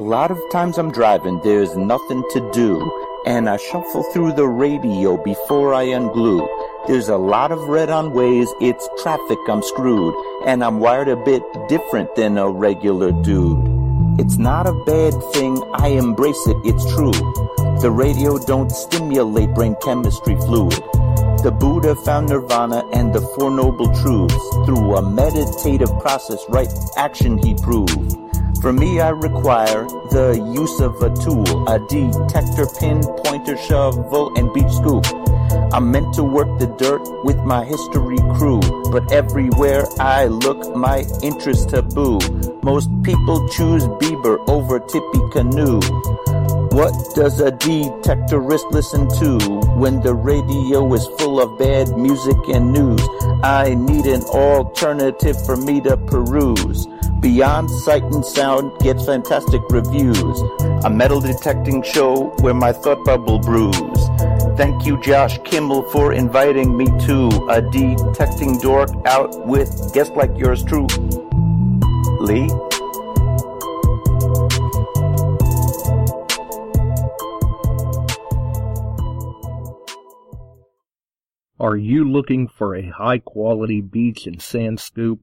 [0.00, 2.80] lot of times I'm driving, there's nothing to do,
[3.26, 6.48] and I shuffle through the radio before I unglue.
[6.86, 10.14] There's a lot of red on ways, it's traffic, I'm screwed,
[10.46, 14.18] and I'm wired a bit different than a regular dude.
[14.18, 17.12] It's not a bad thing, I embrace it, it's true.
[17.82, 20.82] The radio don't stimulate brain chemistry fluid.
[21.42, 27.36] The Buddha found nirvana and the Four Noble Truths through a meditative process, right action
[27.36, 28.29] he proved.
[28.60, 34.52] For me, I require the use of a tool, a detector, pin, pointer, shovel, and
[34.52, 35.06] beach scoop.
[35.72, 38.60] I'm meant to work the dirt with my history crew,
[38.92, 42.18] but everywhere I look, my interest taboo.
[42.62, 45.80] Most people choose Bieber over Tippecanoe.
[46.72, 49.38] What does a detectorist listen to
[49.76, 53.02] when the radio is full of bad music and news?
[53.42, 56.86] I need an alternative for me to peruse.
[57.18, 60.40] Beyond Sight and Sound gets fantastic reviews.
[60.84, 63.76] A metal detecting show where my thought bubble brews.
[64.56, 70.38] Thank you, Josh Kimmel, for inviting me to a detecting dork out with guests like
[70.38, 72.48] yours truly.
[81.60, 85.20] Are you looking for a high quality beach and sand scoop?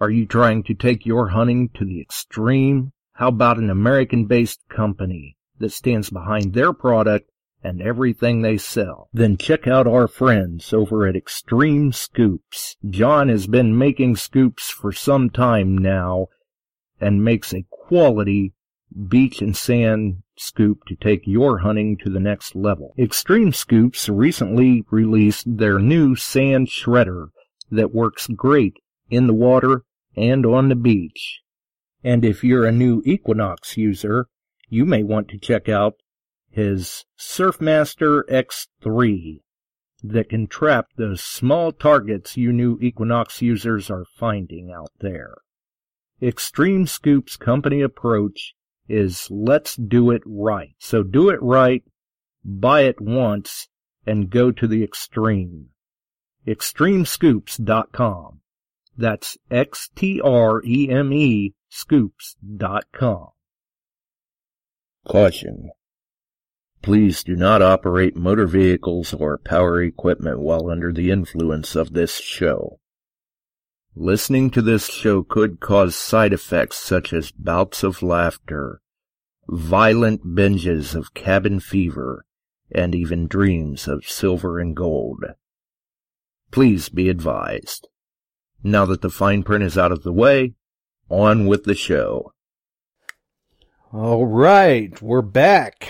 [0.00, 2.92] Are you trying to take your hunting to the extreme?
[3.12, 7.30] How about an American based company that stands behind their product
[7.62, 9.10] and everything they sell?
[9.12, 12.78] Then check out our friends over at Extreme Scoops.
[12.88, 16.28] John has been making scoops for some time now
[17.02, 18.54] and makes a quality
[19.08, 22.94] beach and sand scoop to take your hunting to the next level.
[22.98, 27.28] Extreme Scoops recently released their new sand shredder
[27.70, 28.74] that works great
[29.10, 29.82] in the water
[30.16, 31.40] and on the beach.
[32.02, 34.28] And if you're a new Equinox user,
[34.68, 35.94] you may want to check out
[36.50, 39.40] his Surfmaster X3
[40.02, 45.36] that can trap those small targets you new Equinox users are finding out there.
[46.22, 48.54] Extreme Scoop's company approach
[48.88, 50.74] is let's do it right.
[50.78, 51.82] So do it right,
[52.44, 53.68] buy it once,
[54.06, 55.68] and go to the extreme.
[56.46, 58.40] Extremescoops.com.
[58.96, 60.24] That's X-T-R-E-M-E
[61.68, 63.28] scoops.com.
[65.06, 65.70] Caution.
[66.82, 72.18] Please do not operate motor vehicles or power equipment while under the influence of this
[72.20, 72.80] show.
[74.00, 78.80] Listening to this show could cause side effects such as bouts of laughter,
[79.48, 82.24] violent binges of cabin fever,
[82.70, 85.24] and even dreams of silver and gold.
[86.52, 87.88] Please be advised.
[88.62, 90.54] Now that the fine print is out of the way,
[91.08, 92.32] on with the show.
[93.92, 95.88] All right, we're back.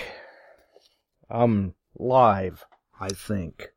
[1.29, 2.65] I'm live,
[2.99, 3.69] I think.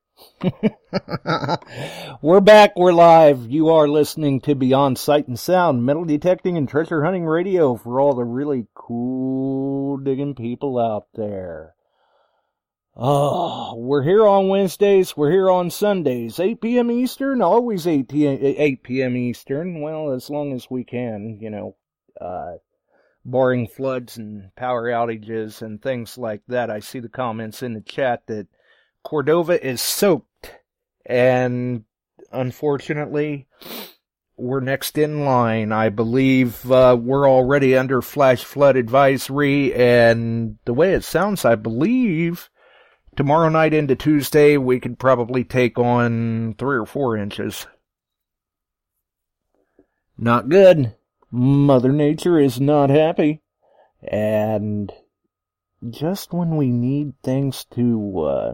[2.22, 3.50] we're back, we're live.
[3.50, 8.00] You are listening to Beyond Sight and Sound, metal detecting and treasure hunting radio for
[8.00, 11.76] all the really cool digging people out there.
[12.96, 16.92] Oh, we're here on Wednesdays, we're here on Sundays, 8 p.m.
[16.92, 18.38] Eastern, always 8 p.m.
[18.42, 19.16] 8 p.m.
[19.16, 19.82] Eastern.
[19.82, 21.76] Well, as long as we can, you know,
[22.20, 22.58] uh,
[23.26, 26.70] barring floods and power outages and things like that.
[26.70, 28.48] I see the comments in the chat that
[29.04, 30.56] Cordova is soaked.
[31.06, 31.84] And
[32.32, 33.48] unfortunately,
[34.38, 35.72] we're next in line.
[35.72, 39.74] I believe uh, we're already under flash flood advisory.
[39.74, 42.50] And the way it sounds, I believe
[43.16, 47.68] tomorrow night into Tuesday, we could probably take on three or four inches.
[50.18, 50.96] Not good.
[51.32, 53.42] Mother Nature is not happy.
[54.04, 54.92] And
[55.90, 58.54] just when we need things to, uh,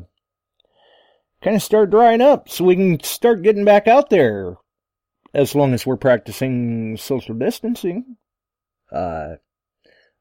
[1.42, 4.58] kind of start drying up so we can start getting back out there
[5.34, 8.18] as long as we're practicing social distancing.
[8.92, 9.36] Uh,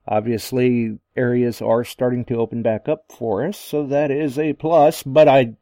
[0.06, 5.02] obviously areas are starting to open back up for us, so that is a plus,
[5.02, 5.54] but I,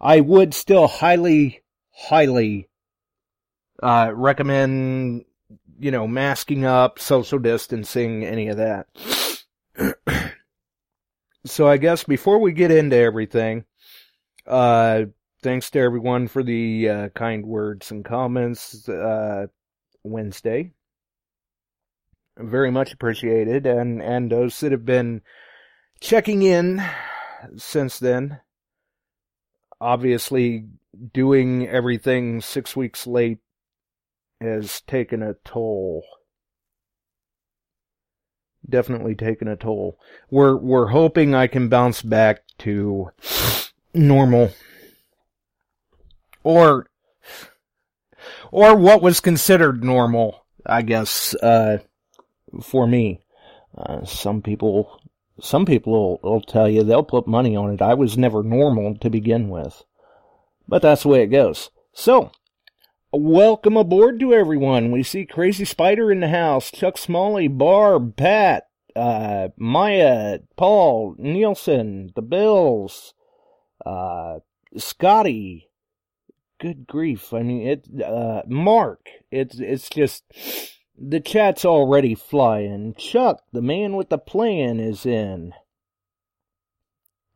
[0.00, 1.62] I would still highly,
[1.92, 2.68] highly,
[3.82, 5.24] uh, recommend,
[5.78, 8.86] you know, masking up, social distancing, any of that.
[11.44, 13.64] so I guess before we get into everything,
[14.46, 15.04] uh,
[15.42, 19.46] thanks to everyone for the uh, kind words and comments uh,
[20.02, 20.72] Wednesday.
[22.36, 25.22] Very much appreciated, and and those that have been
[26.00, 26.82] checking in
[27.56, 28.40] since then.
[29.80, 30.66] Obviously,
[31.12, 33.38] doing everything six weeks late
[34.40, 36.02] has taken a toll.
[38.68, 39.98] definitely taken a toll.
[40.30, 43.10] We're we're hoping I can bounce back to
[43.94, 44.50] normal
[46.42, 46.86] or
[48.50, 51.78] or what was considered normal, I guess, uh,
[52.62, 53.20] for me.
[53.76, 55.00] Uh, some people,
[55.40, 57.82] some people will, will tell you they'll put money on it.
[57.82, 59.82] I was never normal to begin with,
[60.68, 61.70] but that's the way it goes.
[61.92, 62.30] So,
[63.12, 64.92] welcome aboard to everyone.
[64.92, 72.12] We see Crazy Spider in the house, Chuck Smalley, Barb, Pat, uh, Maya, Paul, Nielsen,
[72.14, 73.14] the Bills,
[73.84, 74.40] uh,
[74.76, 75.68] Scotty,
[76.60, 77.32] good grief.
[77.32, 80.24] I mean, it, uh, Mark, it's, it's just,
[80.96, 82.94] the chat's already flying.
[82.94, 85.52] Chuck, the man with the plan, is in.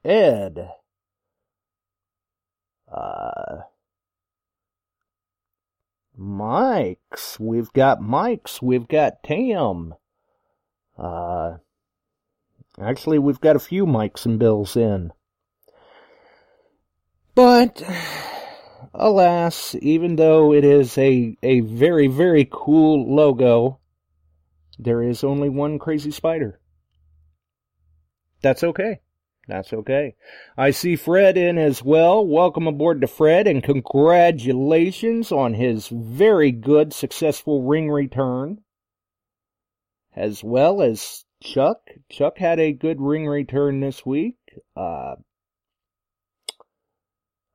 [0.04, 0.70] Ed.
[2.90, 3.62] Uh,
[6.16, 7.38] Mike's.
[7.38, 8.62] We've got Mike's.
[8.62, 9.94] We've got Tam.
[10.96, 11.58] Uh,
[12.80, 15.12] actually, we've got a few Mikes and Bills in.
[17.38, 17.84] But,
[18.92, 23.78] alas, even though it is a, a very, very cool logo,
[24.76, 26.58] there is only one crazy spider.
[28.42, 28.98] That's okay.
[29.46, 30.16] That's okay.
[30.56, 32.26] I see Fred in as well.
[32.26, 38.62] Welcome aboard to Fred and congratulations on his very good, successful ring return.
[40.16, 41.82] As well as Chuck.
[42.10, 44.38] Chuck had a good ring return this week.
[44.76, 45.14] Uh,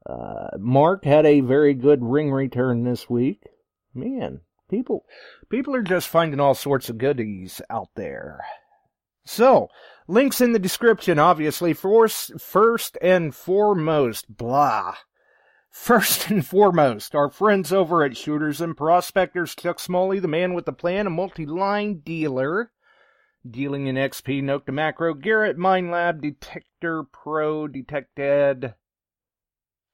[0.05, 3.43] uh, Mark had a very good ring return this week.
[3.93, 5.05] Man, people,
[5.49, 8.41] people are just finding all sorts of goodies out there.
[9.25, 9.69] So,
[10.07, 11.73] links in the description, obviously.
[11.73, 14.95] First, first and foremost, blah.
[15.69, 20.65] First and foremost, our friends over at Shooters and Prospectors, Chuck Smalley, the man with
[20.65, 22.71] the plan, a multi-line dealer,
[23.49, 28.73] dealing in XP, Nokta Makro, Garrett Minelab, Detector Pro, Detected,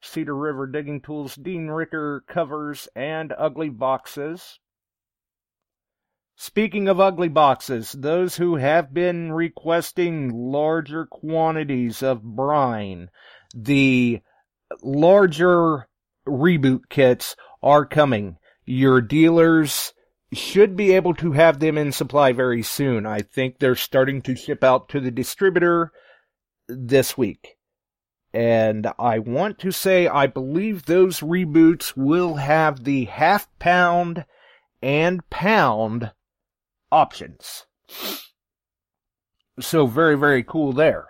[0.02, 4.60] Cedar River Digging Tools, Dean Ricker covers, and Ugly Boxes.
[6.42, 13.10] Speaking of ugly boxes, those who have been requesting larger quantities of brine,
[13.54, 14.22] the
[14.82, 15.90] larger
[16.26, 18.38] reboot kits are coming.
[18.64, 19.94] Your dealers
[20.32, 23.06] should be able to have them in supply very soon.
[23.06, 25.92] I think they're starting to ship out to the distributor
[26.70, 27.59] this week.
[28.34, 34.26] And I want to say I believe those reboots will have the half pound
[34.82, 36.12] and pound
[36.92, 37.66] options.
[39.60, 41.08] So very, very cool there.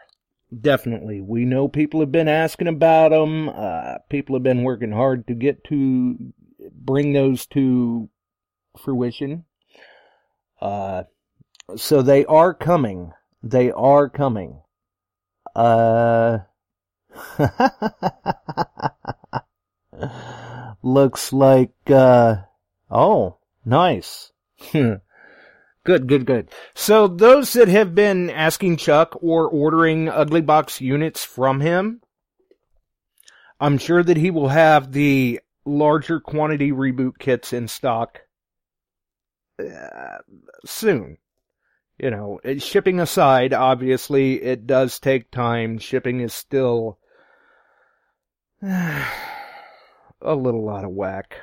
[0.61, 1.21] Definitely.
[1.21, 3.49] We know people have been asking about them.
[3.49, 6.33] Uh, people have been working hard to get to
[6.71, 8.09] bring those to
[8.77, 9.45] fruition.
[10.59, 11.03] Uh,
[11.75, 13.11] so they are coming.
[13.43, 14.61] They are coming.
[15.55, 16.39] Uh,
[20.81, 22.37] Looks like, uh,
[22.89, 24.31] oh, nice.
[24.71, 25.01] good,
[25.83, 26.49] good, good.
[26.73, 32.01] So those that have been asking Chuck or ordering Ugly Box units from him,
[33.59, 38.21] I'm sure that he will have the larger quantity reboot kits in stock
[39.59, 40.17] uh,
[40.65, 41.17] soon.
[41.99, 45.77] You know, shipping aside, obviously, it does take time.
[45.79, 46.97] Shipping is still
[48.61, 49.05] a
[50.21, 51.35] little out of whack.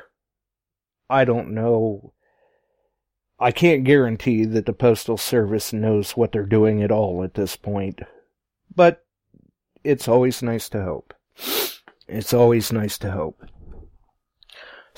[1.10, 2.14] I don't know.
[3.38, 7.54] I can't guarantee that the Postal Service knows what they're doing at all at this
[7.54, 8.00] point.
[8.74, 9.04] But
[9.84, 11.12] it's always nice to hope.
[12.08, 13.44] It's always nice to hope.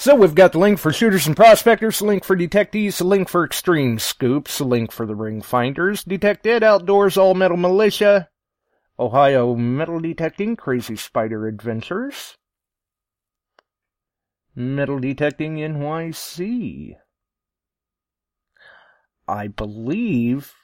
[0.00, 3.28] So we've got the link for shooters and prospectors, the link for Detectees, the link
[3.28, 8.28] for extreme scoops, the link for the ring finders, DetectEd Outdoors, all metal militia,
[8.96, 12.36] Ohio Metal Detecting Crazy Spider Adventures.
[14.54, 16.94] Metal Detecting NYC.
[19.26, 20.54] I believe,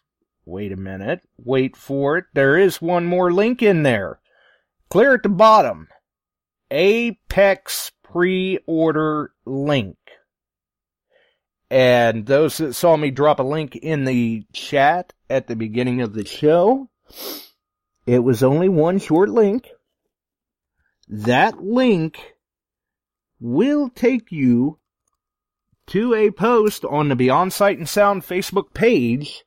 [0.45, 4.21] wait a minute, wait for it, there is one more link in there.
[4.91, 5.89] Clear at the bottom.
[6.71, 9.97] Apex pre-order link.
[11.69, 16.15] And those that saw me drop a link in the chat at the beginning of
[16.15, 16.89] the show,
[18.07, 19.69] it was only one short link.
[21.09, 22.35] That link
[23.41, 24.79] will take you
[25.89, 29.43] to a post on the Beyond Sight and Sound Facebook page,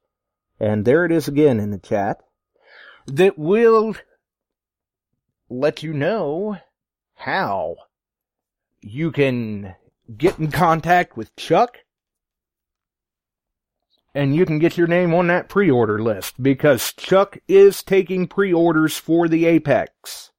[0.59, 2.21] and there it is again in the chat,
[3.05, 3.95] that will
[5.49, 6.57] let you know
[7.15, 7.77] how
[8.81, 9.75] you can
[10.15, 11.77] get in contact with Chuck
[14.17, 18.97] and you can get your name on that pre-order list because Chuck is taking pre-orders
[18.97, 20.31] for the Apex.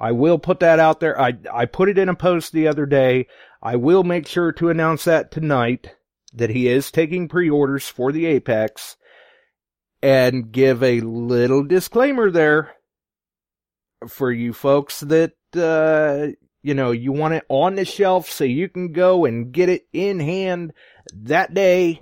[0.00, 1.20] I will put that out there.
[1.20, 3.28] I, I put it in a post the other day.
[3.62, 5.94] I will make sure to announce that tonight
[6.34, 8.96] that he is taking pre-orders for the Apex
[10.02, 12.74] and give a little disclaimer there
[14.08, 18.68] for you folks that, uh, you know, you want it on the shelf so you
[18.68, 20.72] can go and get it in hand
[21.12, 22.00] that day.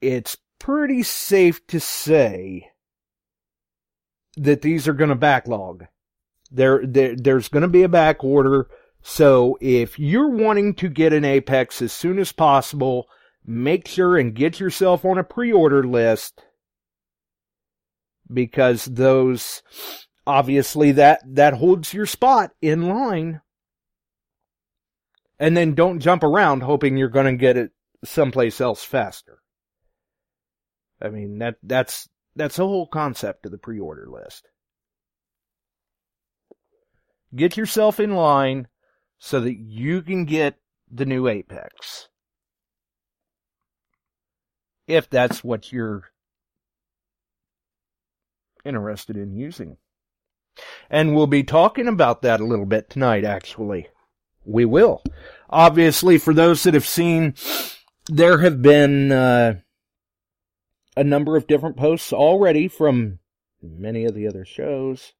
[0.00, 2.70] It's pretty safe to say
[4.36, 5.84] that these are going to backlog.
[6.50, 8.68] There, there there's going to be a back order.
[9.02, 13.06] So if you're wanting to get an Apex as soon as possible,
[13.44, 16.42] make sure and get yourself on a pre-order list
[18.32, 19.62] because those
[20.26, 23.40] obviously that that holds your spot in line.
[25.38, 27.72] And then don't jump around hoping you're going to get it
[28.04, 29.38] someplace else faster.
[31.02, 34.48] I mean that that's that's the whole concept of the pre-order list.
[37.34, 38.68] Get yourself in line
[39.18, 40.56] so that you can get
[40.90, 42.08] the new Apex.
[44.86, 46.10] If that's what you're
[48.64, 49.78] interested in using.
[50.90, 53.88] And we'll be talking about that a little bit tonight, actually.
[54.44, 55.02] We will.
[55.50, 57.34] Obviously, for those that have seen,
[58.06, 59.54] there have been uh,
[60.96, 63.18] a number of different posts already from
[63.62, 65.12] many of the other shows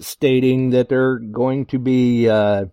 [0.00, 2.66] stating that they're going to be, uh,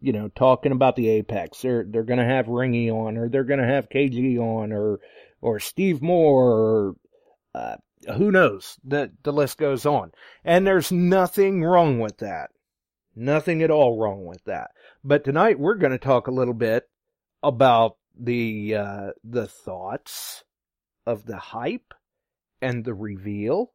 [0.00, 1.62] you know, talking about the Apex.
[1.62, 5.00] They're they're going to have Ringy on, or they're going to have KG on, or
[5.40, 6.96] or Steve Moore, or
[7.54, 7.76] uh,
[8.16, 8.78] who knows?
[8.84, 10.12] The the list goes on,
[10.44, 12.50] and there's nothing wrong with that.
[13.14, 14.70] Nothing at all wrong with that.
[15.02, 16.88] But tonight we're going to talk a little bit
[17.42, 20.44] about the uh, the thoughts
[21.06, 21.94] of the hype
[22.60, 23.72] and the reveal.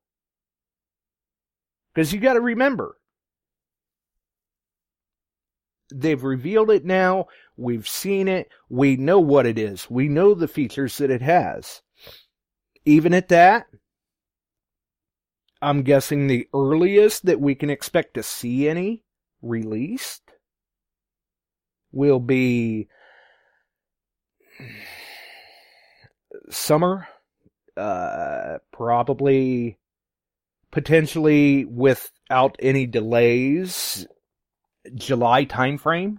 [1.94, 2.98] Because you got to remember,
[5.94, 7.27] they've revealed it now.
[7.56, 8.50] We've seen it.
[8.70, 9.89] We know what it is.
[9.89, 11.82] We know the features that it has.
[12.86, 13.68] Even at that,
[15.63, 19.03] I'm guessing the earliest that we can expect to see any
[19.41, 20.34] released
[21.93, 22.89] will be
[26.50, 27.08] summer
[27.77, 29.77] uh, probably
[30.70, 34.05] potentially without any delays
[34.93, 36.17] July timeframe.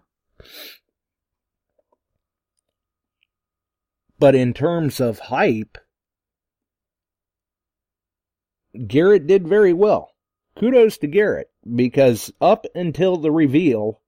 [4.19, 5.77] But in terms of hype,
[8.87, 10.15] Garrett did very well.
[10.59, 14.01] Kudos to Garrett because up until the reveal,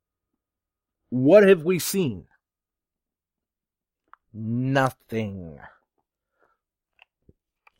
[1.10, 2.26] what have we seen?
[4.32, 5.58] Nothing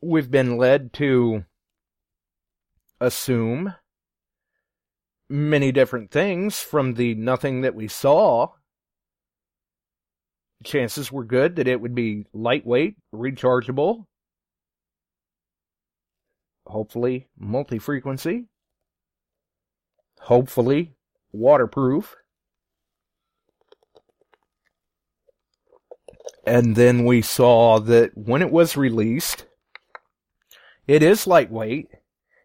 [0.01, 1.45] we've been led to
[3.01, 3.75] assume
[5.29, 8.49] many different things from the nothing that we saw.
[10.65, 14.07] Chances were good that it would be lightweight, rechargeable,
[16.67, 18.47] hopefully multi frequency,
[20.21, 20.95] hopefully
[21.33, 22.17] waterproof.
[26.47, 29.47] And then we saw that when it was released,
[30.87, 31.89] it is lightweight.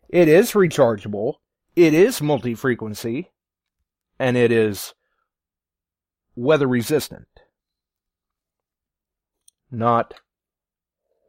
[0.09, 1.35] It is rechargeable.
[1.75, 3.31] It is multi-frequency.
[4.19, 4.93] And it is
[6.35, 7.27] weather resistant.
[9.69, 10.15] Not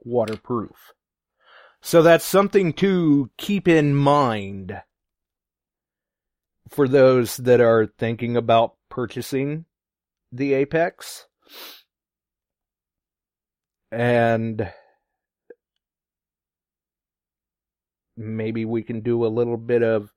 [0.03, 0.93] waterproof.
[1.85, 4.81] So that's something to keep in mind
[6.69, 9.65] for those that are thinking about purchasing
[10.31, 11.27] the Apex.
[13.91, 14.73] And
[18.17, 20.13] maybe we can do a little bit of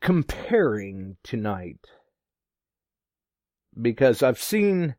[0.00, 1.86] comparing tonight.
[3.80, 4.96] Because I've seen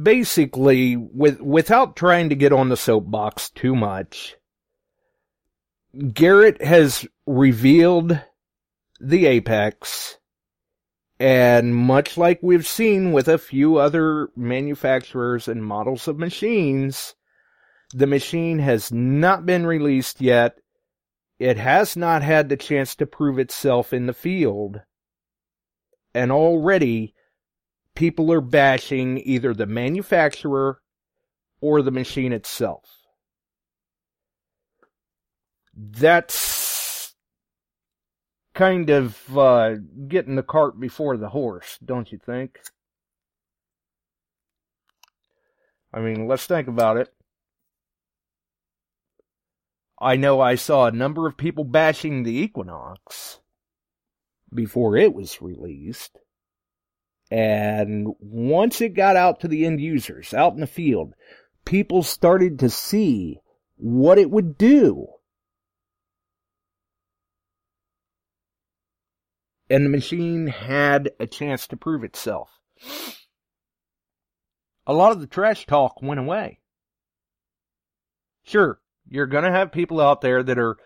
[0.00, 4.36] basically with without trying to get on the soapbox too much
[6.12, 8.20] Garrett has revealed
[9.00, 10.18] the apex
[11.18, 17.14] and much like we've seen with a few other manufacturers and models of machines
[17.94, 20.58] the machine has not been released yet.
[21.38, 24.82] It has not had the chance to prove itself in the field.
[26.14, 27.14] And already
[27.96, 30.80] people are bashing either the manufacturer
[31.60, 33.02] or the machine itself.
[35.74, 37.14] That's
[38.54, 39.74] kind of uh,
[40.08, 42.60] getting the cart before the horse, don't you think?
[45.92, 47.12] I mean, let's think about it.
[49.98, 53.40] I know I saw a number of people bashing the Equinox
[54.52, 56.18] before it was released.
[57.30, 61.14] And once it got out to the end users, out in the field,
[61.64, 63.40] people started to see
[63.76, 65.06] what it would do.
[69.68, 72.50] And the machine had a chance to prove itself.
[74.86, 76.60] A lot of the trash talk went away.
[78.44, 78.78] Sure,
[79.08, 80.76] you're going to have people out there that are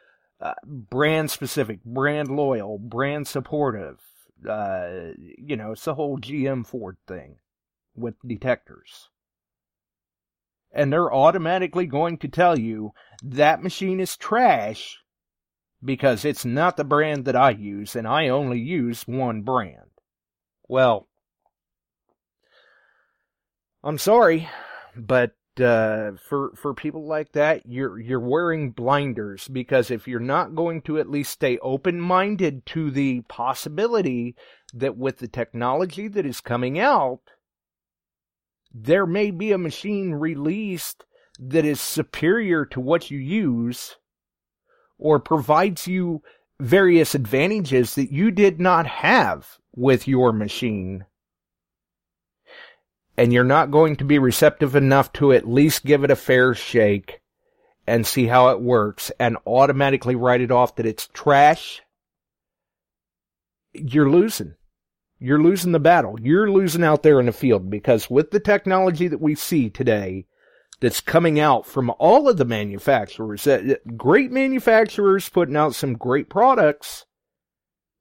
[0.40, 4.00] uh, brand specific, brand loyal, brand supportive.
[4.48, 7.36] Uh, you know, it's the whole GM Ford thing
[7.94, 9.08] with detectors.
[10.72, 12.92] And they're automatically going to tell you
[13.22, 14.98] that machine is trash
[15.84, 19.90] because it's not the brand that I use and I only use one brand.
[20.68, 21.08] Well,
[23.82, 24.48] I'm sorry,
[24.94, 30.54] but uh, for for people like that, you're you're wearing blinders because if you're not
[30.54, 34.36] going to at least stay open minded to the possibility
[34.74, 37.20] that with the technology that is coming out,
[38.72, 41.04] there may be a machine released
[41.38, 43.96] that is superior to what you use
[44.98, 46.22] or provides you
[46.60, 51.04] various advantages that you did not have with your machine
[53.20, 56.54] and you're not going to be receptive enough to at least give it a fair
[56.54, 57.20] shake
[57.86, 61.82] and see how it works and automatically write it off that it's trash,
[63.74, 64.54] you're losing.
[65.18, 66.18] You're losing the battle.
[66.18, 70.24] You're losing out there in the field because with the technology that we see today
[70.80, 75.92] that's coming out from all of the manufacturers, uh, uh, great manufacturers putting out some
[75.92, 77.04] great products,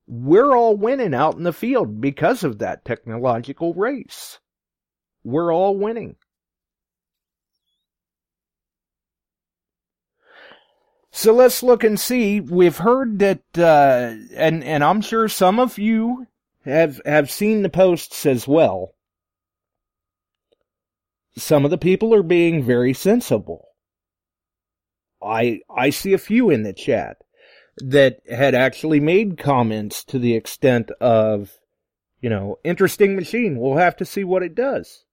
[0.07, 4.39] we're all winning out in the field because of that technological race.
[5.23, 6.15] We're all winning.
[11.11, 12.39] So let's look and see.
[12.39, 16.27] We've heard that, uh, and and I'm sure some of you
[16.63, 18.93] have have seen the posts as well.
[21.35, 23.69] Some of the people are being very sensible.
[25.21, 27.17] I I see a few in the chat
[27.77, 31.57] that had actually made comments to the extent of,
[32.21, 33.57] you know, interesting machine.
[33.57, 35.05] We'll have to see what it does.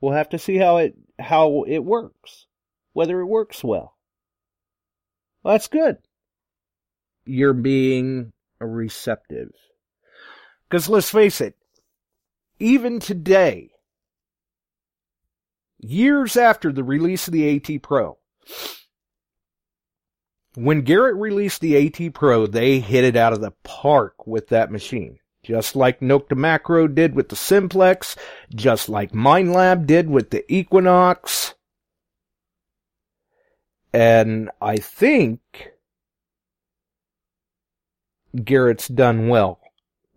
[0.00, 2.46] We'll have to see how it how it works,
[2.92, 3.96] whether it works well.
[5.42, 5.98] well that's good.
[7.24, 9.50] You're being receptive.
[10.68, 11.56] Because let's face it,
[12.58, 13.70] even today,
[15.78, 18.18] years after the release of the AT Pro,
[20.54, 24.70] when Garrett released the AT Pro, they hit it out of the park with that
[24.70, 25.18] machine.
[25.42, 28.14] Just like Nokta Makro did with the Simplex,
[28.54, 31.54] just like Minelab did with the Equinox.
[33.92, 35.40] And I think
[38.44, 39.60] Garrett's done well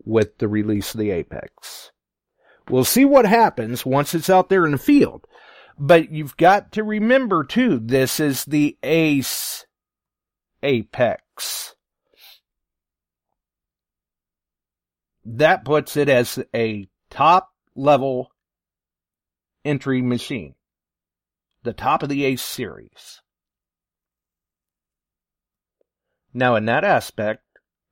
[0.03, 1.91] with the release of the Apex.
[2.69, 5.25] We'll see what happens once it's out there in the field.
[5.77, 9.65] But you've got to remember too, this is the Ace
[10.61, 11.75] Apex.
[15.25, 18.31] That puts it as a top level
[19.63, 20.55] entry machine.
[21.63, 23.21] The top of the Ace series.
[26.33, 27.43] Now, in that aspect,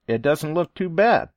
[0.07, 1.29] it doesn't look too bad.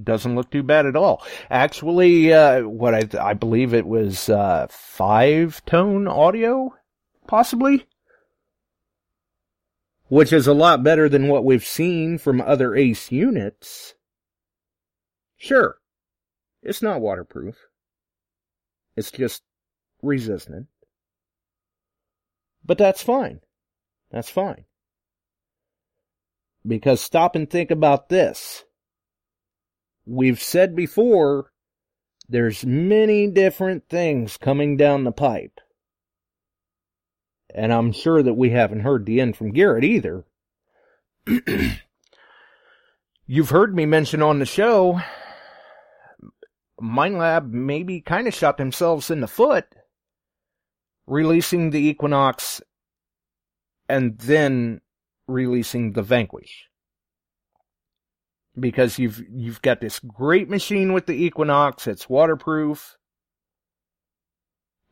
[0.00, 1.22] Doesn't look too bad at all.
[1.50, 6.74] Actually, uh, what I, I believe it was, uh, five tone audio,
[7.26, 7.86] possibly?
[10.08, 13.94] Which is a lot better than what we've seen from other Ace units.
[15.36, 15.78] Sure,
[16.62, 17.56] it's not waterproof.
[18.96, 19.42] It's just
[20.02, 20.68] resistant.
[22.64, 23.40] But that's fine.
[24.10, 24.64] That's fine.
[26.66, 28.64] Because stop and think about this.
[30.06, 31.50] We've said before,
[32.28, 35.60] there's many different things coming down the pipe.
[37.54, 40.24] And I'm sure that we haven't heard the end from Garrett either.
[43.26, 45.00] You've heard me mention on the show
[46.80, 49.66] Minelab maybe kind of shot themselves in the foot
[51.06, 52.62] releasing the Equinox
[53.88, 54.80] and then
[55.28, 56.68] releasing the Vanquish.
[58.58, 62.96] Because you've you've got this great machine with the Equinox, it's waterproof.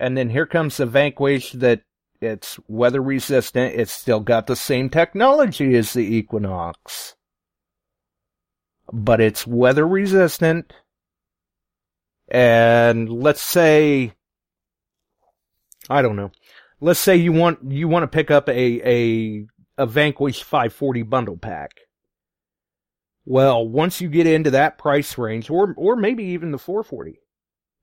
[0.00, 1.82] And then here comes the Vanquish that
[2.20, 7.14] it's weather resistant, it's still got the same technology as the Equinox.
[8.92, 10.72] but it's weather resistant.
[12.32, 14.14] And let's say,
[15.90, 16.32] I don't know,
[16.80, 21.36] let's say you want, you want to pick up a, a, a Vanquish 540 bundle
[21.36, 21.72] pack.
[23.26, 27.20] Well, once you get into that price range, or, or maybe even the 440,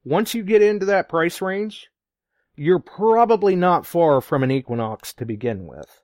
[0.04, 1.88] once you get into that price range,
[2.56, 6.02] you're probably not far from an Equinox to begin with.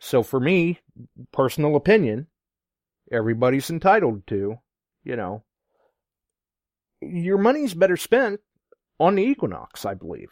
[0.00, 0.80] So for me,
[1.32, 2.26] personal opinion,
[3.10, 4.56] everybody's entitled to,
[5.02, 5.44] you know,
[7.00, 8.40] your money's better spent
[8.98, 10.30] on the Equinox, I believe.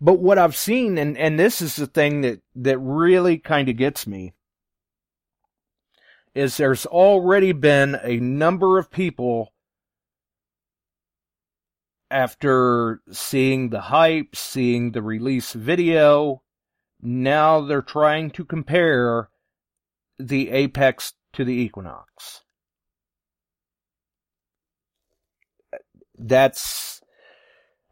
[0.00, 3.76] But what I've seen, and, and this is the thing that, that really kind of
[3.76, 4.34] gets me,
[6.34, 9.52] is there's already been a number of people
[12.10, 16.42] after seeing the hype, seeing the release video,
[17.00, 19.28] now they're trying to compare
[20.18, 22.43] the Apex to the Equinox.
[26.18, 27.00] That's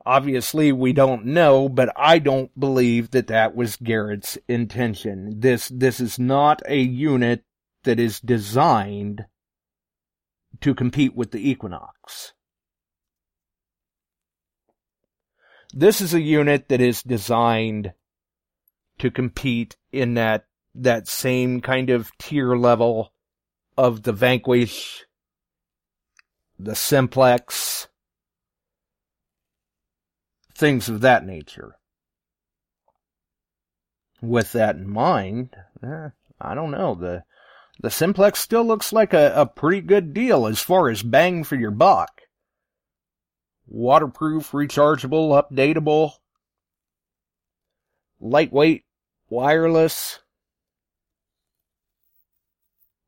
[0.04, 5.40] obviously we don't know, but I don't believe that that was Garrett's intention.
[5.40, 7.44] This this is not a unit
[7.84, 9.26] that is designed
[10.60, 12.32] to compete with the Equinox.
[15.74, 17.94] This is a unit that is designed
[18.98, 23.12] to compete in that that same kind of tier level
[23.76, 25.04] of the Vanquish,
[26.58, 27.88] the Simplex,
[30.62, 31.76] things of that nature.
[34.20, 36.94] With that in mind, eh, I don't know.
[36.94, 37.24] The
[37.80, 41.56] the Simplex still looks like a, a pretty good deal as far as bang for
[41.56, 42.20] your buck.
[43.66, 46.12] Waterproof, rechargeable, updatable,
[48.20, 48.84] lightweight,
[49.28, 50.20] wireless.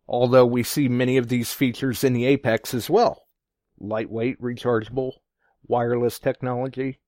[0.09, 3.27] Although we see many of these features in the Apex as well.
[3.79, 5.13] Lightweight, rechargeable,
[5.69, 6.99] wireless technology.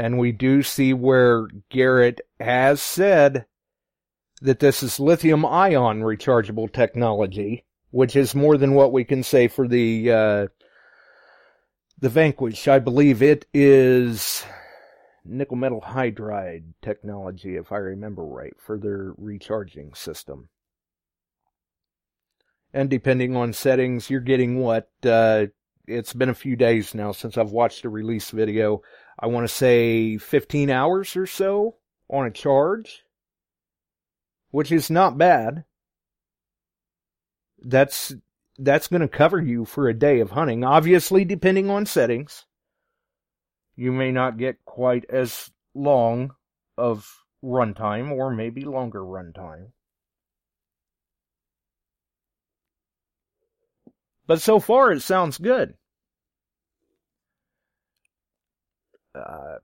[0.00, 3.44] And we do see where Garrett has said
[4.40, 9.46] that this is lithium ion rechargeable technology, which is more than what we can say
[9.46, 10.46] for the uh,
[11.98, 12.66] the Vanquish.
[12.66, 14.42] I believe it is
[15.22, 20.48] nickel metal hydride technology, if I remember right, for their recharging system.
[22.72, 24.88] And depending on settings, you're getting what?
[25.04, 25.48] Uh,
[25.86, 28.80] it's been a few days now since I've watched a release video.
[29.20, 31.76] I want to say 15 hours or so
[32.08, 33.04] on a charge,
[34.50, 35.64] which is not bad.
[37.62, 38.14] That's
[38.58, 40.64] that's going to cover you for a day of hunting.
[40.64, 42.46] Obviously, depending on settings,
[43.76, 46.34] you may not get quite as long
[46.78, 49.72] of runtime, or maybe longer runtime.
[54.26, 55.74] But so far, it sounds good.
[59.14, 59.56] Uh,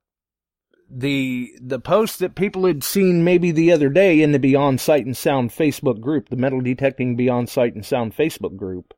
[0.89, 5.05] the the post that people had seen maybe the other day in the Beyond Sight
[5.05, 8.95] and Sound Facebook group, the Metal Detecting Beyond Sight and Sound Facebook group.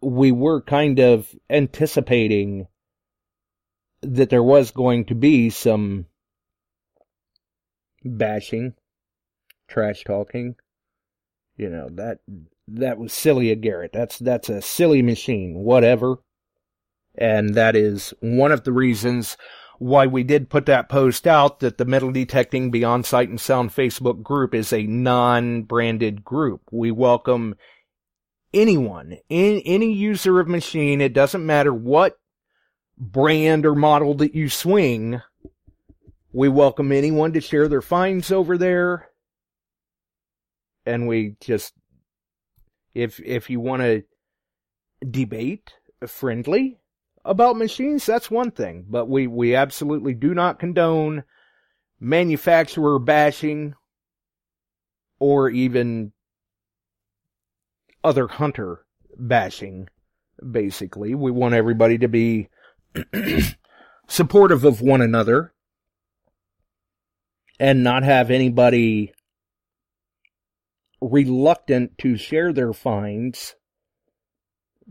[0.00, 2.68] We were kind of anticipating
[4.02, 6.06] that there was going to be some
[8.04, 8.74] bashing,
[9.66, 10.56] trash talking.
[11.56, 12.18] You know, that
[12.68, 13.92] that was silly of Garrett.
[13.92, 16.16] That's that's a silly machine, whatever.
[17.16, 19.36] And that is one of the reasons
[19.78, 23.70] why we did put that post out that the Metal Detecting Beyond Sight and Sound
[23.70, 26.62] Facebook group is a non-branded group.
[26.70, 27.54] We welcome
[28.52, 31.00] anyone, in, any user of machine.
[31.00, 32.18] It doesn't matter what
[32.96, 35.20] brand or model that you swing.
[36.32, 39.10] We welcome anyone to share their finds over there.
[40.86, 41.74] And we just,
[42.94, 44.04] if, if you want to
[45.10, 45.74] debate
[46.06, 46.78] friendly,
[47.24, 48.84] about machines, that's one thing.
[48.88, 51.24] But we, we absolutely do not condone
[51.98, 53.74] manufacturer bashing
[55.18, 56.12] or even
[58.02, 58.84] other hunter
[59.16, 59.88] bashing,
[60.50, 61.14] basically.
[61.14, 62.48] We want everybody to be
[64.08, 65.54] supportive of one another
[67.58, 69.13] and not have anybody
[71.00, 73.54] reluctant to share their finds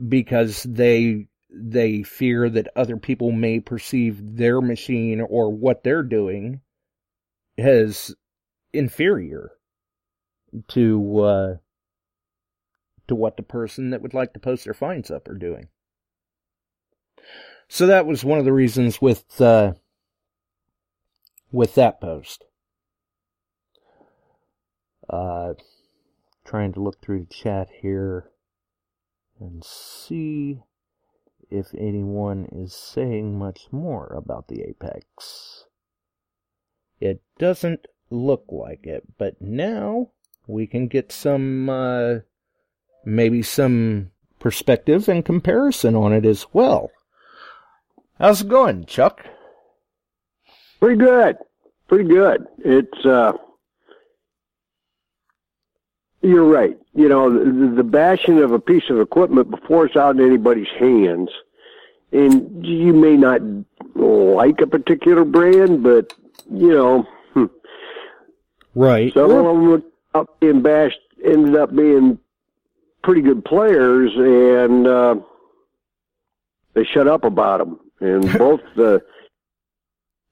[0.07, 6.61] because they they fear that other people may perceive their machine or what they're doing
[7.57, 8.15] as
[8.73, 9.51] inferior
[10.67, 11.55] to uh,
[13.07, 15.67] to what the person that would like to post their finds up are doing.
[17.67, 19.73] So that was one of the reasons with uh,
[21.51, 22.43] with that post.
[25.09, 25.53] Uh,
[26.45, 28.29] trying to look through the chat here
[29.39, 30.59] and see
[31.49, 35.65] if anyone is saying much more about the Apex.
[36.99, 40.11] It doesn't look like it, but now
[40.47, 42.15] we can get some, uh,
[43.05, 46.91] maybe some perspective and comparison on it as well.
[48.19, 49.25] How's it going, Chuck?
[50.79, 51.37] Pretty good.
[51.87, 52.47] Pretty good.
[52.59, 53.33] It's, uh,
[56.23, 56.77] you're right.
[56.95, 60.69] You know, the, the bashing of a piece of equipment before it's out in anybody's
[60.79, 61.29] hands,
[62.11, 63.41] and you may not
[63.95, 66.13] like a particular brand, but,
[66.51, 67.45] you know, hmm.
[68.73, 69.13] right.
[69.13, 69.83] Some of them
[70.13, 72.19] up being bashed ended up being
[73.03, 75.15] pretty good players, and uh,
[76.73, 77.79] they shut up about them.
[77.99, 79.03] And both the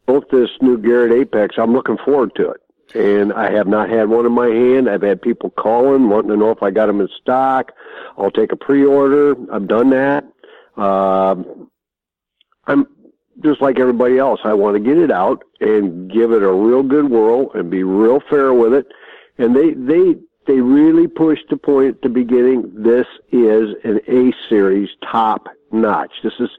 [0.06, 2.62] both this new Garrett Apex, I'm looking forward to it.
[2.94, 4.90] And I have not had one in my hand.
[4.90, 7.72] I've had people calling, wanting to know if I got them in stock.
[8.18, 9.36] I'll take a pre-order.
[9.52, 10.26] I've done that.
[10.76, 11.70] Um,
[12.68, 12.88] I'm
[13.42, 14.42] just like everybody else.
[14.44, 17.84] I want to get it out and give it a real good whirl and be
[17.84, 18.88] real fair with it.
[19.38, 22.72] And they they they really pushed the point at the beginning.
[22.76, 26.12] This is an A series top notch.
[26.24, 26.50] This is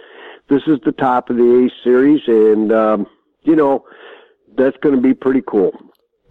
[0.49, 3.07] this is the top of the A series, and um,
[3.43, 3.85] you know
[4.57, 5.73] that's going to be pretty cool.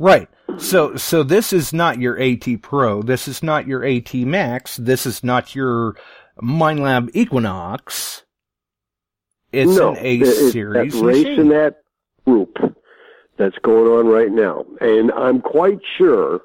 [0.01, 0.27] Right.
[0.57, 3.03] So so this is not your AT Pro.
[3.03, 4.77] This is not your AT Max.
[4.77, 5.95] This is not your
[6.41, 8.23] Minelab Equinox.
[9.51, 11.39] It's no, an A it, series that race machine.
[11.41, 11.83] in that
[12.25, 12.57] group
[13.37, 16.41] that's going on right now, and I'm quite sure,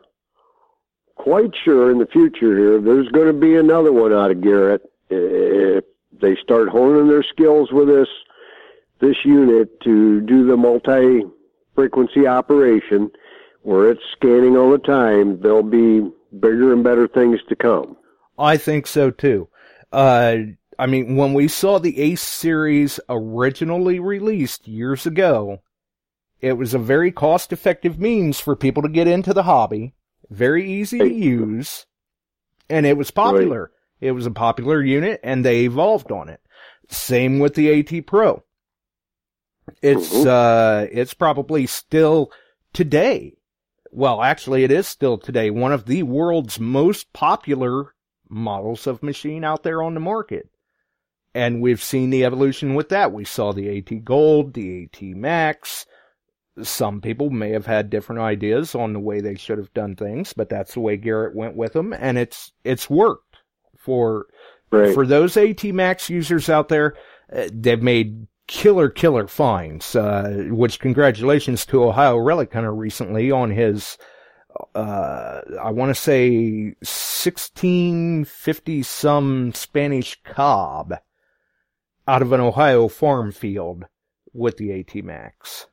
[1.14, 4.82] quite sure in the future here, there's going to be another one out of Garrett
[5.08, 5.84] if
[6.20, 8.08] they start honing their skills with this
[9.00, 13.10] this unit to do the multi-frequency operation
[13.66, 15.40] where it's scanning all the time.
[15.40, 17.96] There'll be bigger and better things to come.
[18.38, 19.48] I think so too.
[19.92, 20.36] Uh,
[20.78, 25.62] I mean, when we saw the Ace series originally released years ago,
[26.40, 29.94] it was a very cost effective means for people to get into the hobby,
[30.30, 31.86] very easy to use,
[32.70, 33.72] and it was popular.
[34.00, 36.40] It was a popular unit and they evolved on it.
[36.88, 38.44] Same with the AT Pro.
[39.82, 40.26] It's, Mhm.
[40.26, 42.30] uh, it's probably still
[42.72, 43.35] today.
[43.96, 47.94] Well, actually it is still today one of the world's most popular
[48.28, 50.50] models of machine out there on the market.
[51.34, 53.10] And we've seen the evolution with that.
[53.10, 55.86] We saw the AT Gold, the AT Max.
[56.62, 60.34] Some people may have had different ideas on the way they should have done things,
[60.34, 63.38] but that's the way Garrett went with them, and it's it's worked
[63.78, 64.26] for
[64.70, 64.92] Right.
[64.92, 66.96] for those AT Max users out there.
[67.32, 69.94] Uh, they've made killer killer finds.
[69.94, 73.98] Uh, which congratulations to Ohio Relic Hunter recently on his.
[74.74, 80.94] Uh, I want to say 1650 some Spanish cob
[82.08, 83.84] out of an Ohio farm field
[84.32, 85.66] with the AT Max.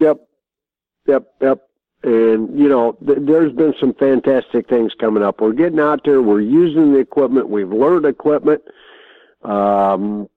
[0.00, 0.18] Yep.
[1.06, 1.26] Yep.
[1.40, 1.62] Yep.
[2.02, 5.40] And, you know, th- there's been some fantastic things coming up.
[5.40, 6.22] We're getting out there.
[6.22, 7.48] We're using the equipment.
[7.48, 8.62] We've learned equipment.
[9.42, 10.28] Um,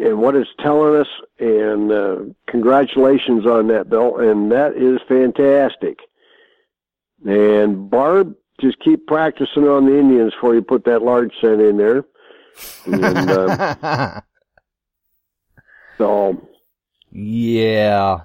[0.00, 1.08] and what it's telling us.
[1.38, 4.18] And, uh, congratulations on that, Bill.
[4.18, 5.98] And that is fantastic.
[7.26, 11.76] And Barb, just keep practicing on the Indians before you put that large cent in
[11.76, 12.04] there.
[12.86, 14.20] And, uh,
[15.98, 16.48] so,
[17.12, 18.20] Yeah.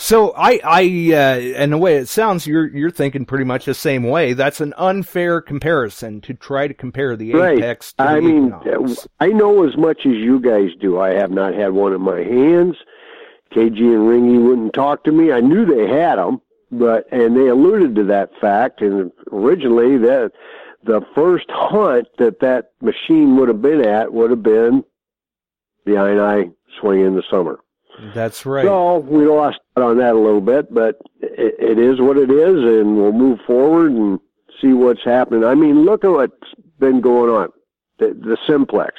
[0.00, 0.82] So I, I,
[1.12, 4.32] uh, and the way it sounds, you're, you're thinking pretty much the same way.
[4.32, 7.58] That's an unfair comparison to try to compare the Right.
[7.58, 9.08] Apex to I the mean, Equinox.
[9.18, 11.00] I know as much as you guys do.
[11.00, 12.76] I have not had one in my hands.
[13.52, 15.32] KG and Ringy wouldn't talk to me.
[15.32, 18.82] I knew they had them, but and they alluded to that fact.
[18.82, 20.32] And originally, that
[20.84, 24.84] the first hunt that that machine would have been at would have been
[25.86, 27.58] the I swing in the summer.
[28.14, 28.64] That's right.
[28.64, 32.54] So we lost on that a little bit, but it, it is what it is,
[32.56, 34.18] and we'll move forward and
[34.60, 35.44] see what's happening.
[35.44, 37.48] I mean, look at what's been going on.
[37.98, 38.94] The, the Simplex.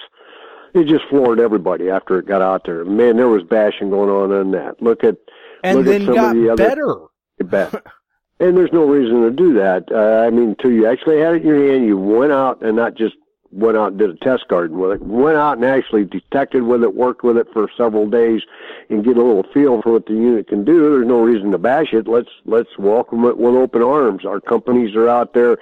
[0.74, 2.86] It just floored everybody after it got out there.
[2.86, 4.82] Man, there was bashing going on on that.
[4.82, 5.16] Look at
[5.64, 6.96] and look at then some got of the other- better.
[7.40, 7.74] bet.
[8.40, 9.86] and there's no reason to do that.
[9.92, 12.76] Uh, I mean, until you actually had it in your hand, you went out and
[12.76, 13.16] not just
[13.52, 15.02] went out and did a test garden with it.
[15.02, 18.42] Went out and actually detected with it, worked with it for several days,
[18.90, 20.92] and get a little feel for what the unit can do.
[20.92, 22.08] There's no reason to bash it.
[22.08, 24.26] Let's let's welcome it with open arms.
[24.26, 25.58] Our companies are out there.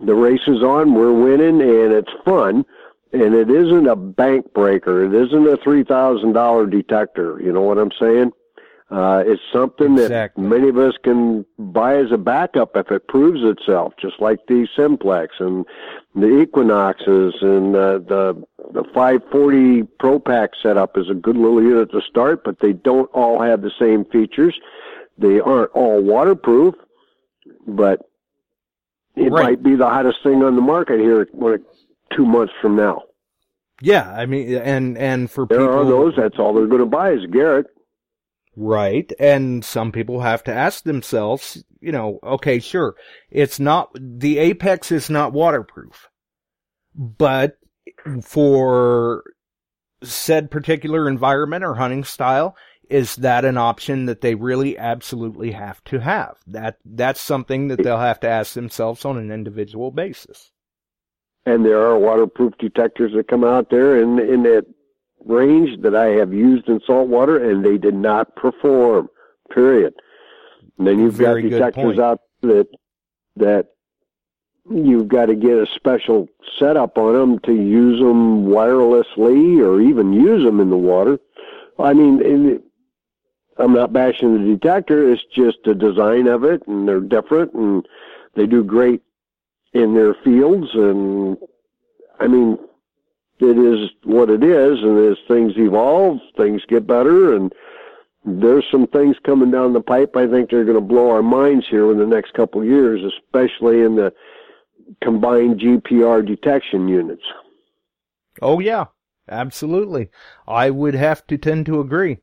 [0.00, 0.94] The race is on.
[0.94, 2.64] We're winning, and it's fun.
[3.12, 5.04] And it isn't a bank breaker.
[5.04, 7.40] It isn't a three thousand dollar detector.
[7.42, 8.32] You know what I'm saying?
[8.88, 10.44] Uh, it's something Exactly.
[10.44, 14.38] that many of us can buy as a backup if it proves itself, just like
[14.46, 15.66] the Simplex and
[16.14, 21.90] the Equinoxes and uh, the the 540 Pro Pack setup is a good little unit
[21.90, 24.54] to start, but they don't all have the same features.
[25.18, 26.74] They aren't all waterproof,
[27.66, 28.00] but
[29.16, 29.44] it Right.
[29.44, 31.62] might be the hottest thing on the market here when it,
[32.12, 33.02] two months from now.
[33.82, 36.14] Yeah, I mean, and and for There people, are those.
[36.16, 37.66] That's all they're going to buy is Garrett.
[38.56, 39.12] Right?
[39.20, 42.96] And some people have to ask themselves, you know, okay, sure,
[43.30, 46.08] it's not the Apex is not waterproof,
[46.94, 47.58] but
[48.22, 49.22] for
[50.02, 52.56] said particular environment or hunting style,
[52.88, 56.36] is that an option that they really absolutely have to have?
[56.46, 60.50] That that's something that they'll have to ask themselves on an individual basis.
[61.46, 64.66] and there are waterproof detectors that come out there and in that
[65.26, 69.08] range that I have used in saltwater, and they did not perform.
[69.52, 69.94] Period.
[70.78, 72.68] And then you've Very got detectors out that
[73.36, 73.66] that
[74.70, 80.12] you've got to get a special setup on them to use them wirelessly or even
[80.12, 81.18] use them in the water.
[81.78, 82.62] I mean, in,
[83.58, 85.10] I'm not bashing the detector.
[85.10, 87.86] It's just the design of it, and they're different, and
[88.34, 89.02] they do great
[89.72, 90.68] in their fields.
[90.74, 91.36] And
[92.18, 92.58] I mean,
[93.38, 94.82] it is what it is.
[94.82, 97.34] And as things evolve, things get better.
[97.34, 97.52] And
[98.24, 100.16] there's some things coming down the pipe.
[100.16, 103.00] I think they're going to blow our minds here in the next couple of years,
[103.04, 104.12] especially in the
[105.02, 107.22] combined GPR detection units.
[108.42, 108.86] Oh yeah,
[109.28, 110.10] absolutely.
[110.46, 112.18] I would have to tend to agree.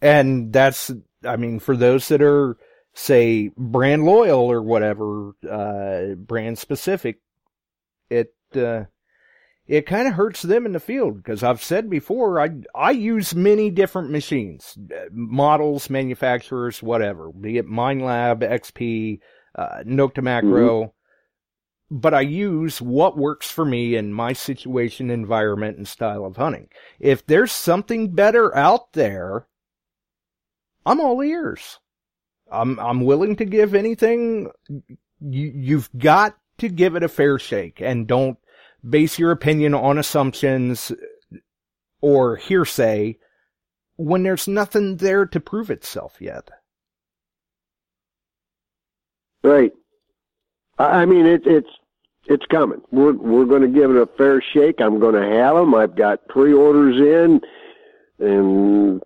[0.00, 0.90] And that's,
[1.24, 2.56] I mean, for those that are,
[2.94, 7.20] say, brand loyal or whatever, uh, brand specific,
[8.10, 8.84] it, uh,
[9.66, 13.34] it kind of hurts them in the field because I've said before, I, I use
[13.34, 19.20] many different machines, uh, models, manufacturers, whatever, be it Minelab, XP,
[19.54, 20.92] uh, Nokta Makro,
[21.90, 26.68] but I use what works for me in my situation, environment, and style of hunting.
[26.98, 29.46] If there's something better out there,
[30.84, 31.78] I'm all ears.
[32.50, 34.50] I'm I'm willing to give anything.
[34.68, 38.38] You, you've got to give it a fair shake, and don't
[38.88, 40.92] base your opinion on assumptions
[42.00, 43.16] or hearsay
[43.96, 46.50] when there's nothing there to prove itself yet.
[49.42, 49.72] Right.
[50.78, 51.68] I mean, it, it's
[52.26, 52.80] it's coming.
[52.90, 54.80] We're we're going to give it a fair shake.
[54.80, 55.74] I'm going to have them.
[55.74, 57.40] I've got pre-orders in,
[58.18, 59.02] and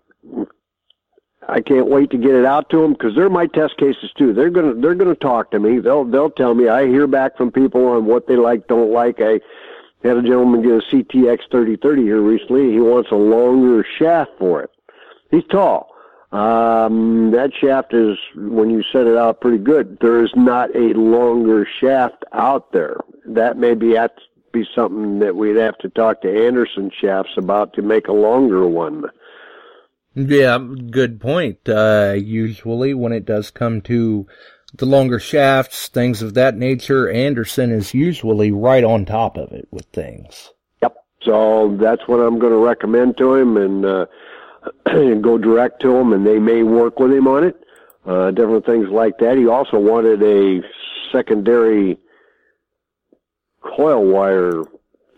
[1.47, 4.33] I can't wait to get it out to them because they're my test cases too.
[4.33, 5.79] They're gonna they're gonna talk to me.
[5.79, 6.67] They'll they'll tell me.
[6.67, 9.19] I hear back from people on what they like, don't like.
[9.19, 9.39] I
[10.07, 12.71] had a gentleman get a CTX 3030 here recently.
[12.71, 14.71] He wants a longer shaft for it.
[15.29, 15.89] He's tall.
[16.31, 19.97] Um, that shaft is, when you set it out, pretty good.
[19.99, 22.97] There is not a longer shaft out there.
[23.25, 24.09] That may be to
[24.51, 28.67] be something that we'd have to talk to Anderson shafts about to make a longer
[28.67, 29.05] one.
[30.15, 31.67] Yeah, good point.
[31.67, 34.27] Uh, usually when it does come to
[34.73, 39.67] the longer shafts, things of that nature, Anderson is usually right on top of it
[39.71, 40.51] with things.
[40.81, 40.95] Yep.
[41.23, 44.05] So that's what I'm going to recommend to him, and uh,
[44.85, 47.55] and go direct to him, and they may work with him on it.
[48.05, 49.37] Uh, different things like that.
[49.37, 50.61] He also wanted a
[51.11, 51.97] secondary
[53.61, 54.63] coil wire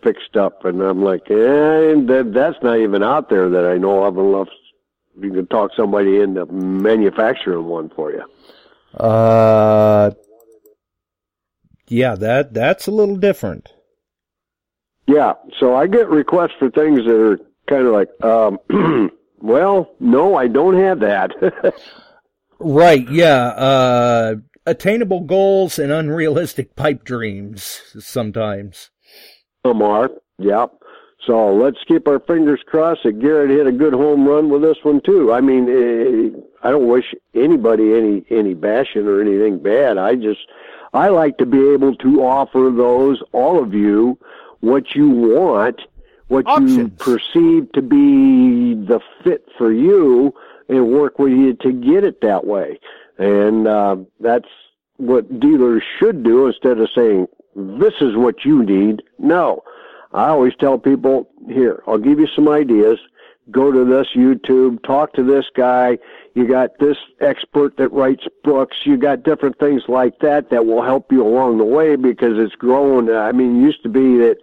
[0.02, 4.04] fixed up, and I'm like, eh, that that's not even out there that I know
[4.04, 4.48] of, unless
[5.20, 8.24] you can talk somebody into manufacturing one for you.
[8.96, 10.10] Uh,
[11.88, 13.72] yeah, that, that's a little different.
[15.06, 20.36] Yeah, so I get requests for things that are kind of like, um, well, no,
[20.36, 21.32] I don't have that.
[22.64, 24.34] Right, yeah, uh,
[24.66, 28.90] attainable goals and unrealistic pipe dreams sometimes.
[29.66, 30.70] Some are, yep.
[31.26, 34.78] So let's keep our fingers crossed that Garrett hit a good home run with this
[34.82, 35.32] one too.
[35.32, 39.98] I mean, eh, I don't wish anybody any any bashing or anything bad.
[39.98, 40.40] I just
[40.92, 44.18] I like to be able to offer those all of you
[44.60, 45.80] what you want,
[46.28, 50.34] what you perceive to be the fit for you,
[50.68, 52.80] and work with you to get it that way.
[53.18, 54.48] And uh, that's
[54.96, 59.02] what dealers should do instead of saying this is what you need.
[59.18, 59.62] No.
[60.12, 62.98] I always tell people, here, I'll give you some ideas.
[63.50, 65.98] Go to this YouTube, talk to this guy.
[66.34, 68.76] You got this expert that writes books.
[68.84, 72.54] You got different things like that that will help you along the way because it's
[72.54, 73.10] grown.
[73.10, 74.36] I mean, it used to be that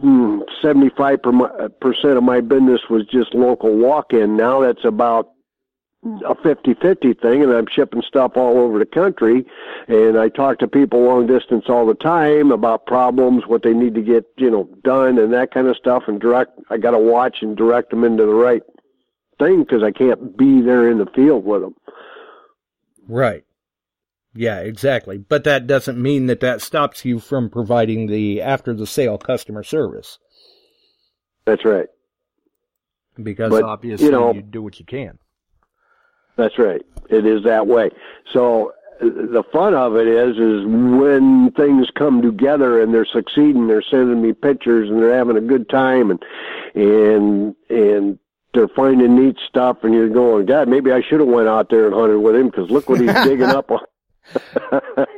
[0.00, 4.36] hmm, 75% of my business was just local walk-in.
[4.36, 5.32] Now that's about
[6.04, 9.44] a 50-50 thing and I'm shipping stuff all over the country
[9.88, 13.94] and I talk to people long distance all the time about problems, what they need
[13.94, 16.98] to get, you know, done and that kind of stuff and direct I got to
[16.98, 18.62] watch and direct them into the right
[19.40, 21.74] thing because I can't be there in the field with them.
[23.08, 23.44] Right.
[24.34, 25.18] Yeah, exactly.
[25.18, 29.64] But that doesn't mean that that stops you from providing the after the sale customer
[29.64, 30.18] service.
[31.44, 31.88] That's right.
[33.20, 35.18] Because but, obviously you, know, you do what you can.
[36.38, 36.80] That's right.
[37.10, 37.90] It is that way.
[38.32, 43.82] So the fun of it is, is when things come together and they're succeeding, they're
[43.82, 46.22] sending me pictures and they're having a good time and,
[46.74, 48.18] and, and
[48.54, 51.86] they're finding neat stuff and you're going, God, maybe I should have went out there
[51.86, 53.68] and hunted with him because look what he's digging up.
[53.70, 53.80] you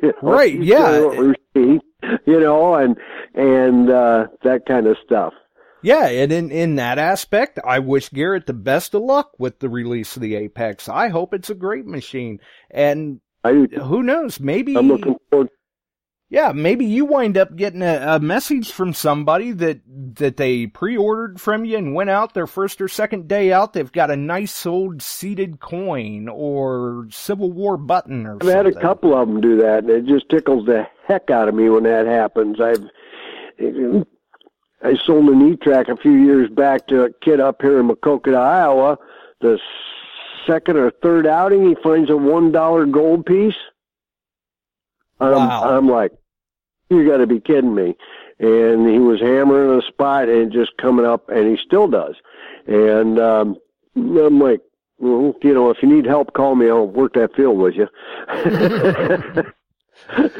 [0.03, 0.61] know, right.
[0.61, 1.33] Yeah.
[2.25, 2.97] You know, and,
[3.35, 5.35] and, uh, that kind of stuff.
[5.83, 9.69] Yeah, and in, in that aspect, I wish Garrett the best of luck with the
[9.69, 10.89] release of the Apex.
[10.89, 12.41] I hope it's a great machine.
[12.71, 15.49] And I, who knows, maybe I'm looking forward.
[16.29, 19.81] Yeah, maybe you wind up getting a, a message from somebody that
[20.15, 23.73] that they pre-ordered from you and went out their first or second day out.
[23.73, 28.35] They've got a nice old seated coin or Civil War button or.
[28.35, 28.49] Something.
[28.49, 28.75] I've something.
[28.75, 31.55] had a couple of them do that, and it just tickles the heck out of
[31.57, 32.61] me when that happens.
[32.61, 32.89] I've
[34.83, 38.37] I sold an E-Trac a few years back to a kid up here in Maquoketa,
[38.37, 38.99] Iowa.
[39.41, 39.59] The
[40.47, 43.57] second or third outing, he finds a one dollar gold piece.
[45.19, 45.77] I'm, wow.
[45.77, 46.13] I'm like,
[46.89, 47.95] you got to be kidding me.
[48.39, 52.15] And he was hammering a spot and just coming up, and he still does.
[52.67, 53.57] And um,
[53.95, 54.61] I'm like,
[54.99, 56.71] well, you know, if you need help, call me.
[56.71, 57.87] I'll work that field with you.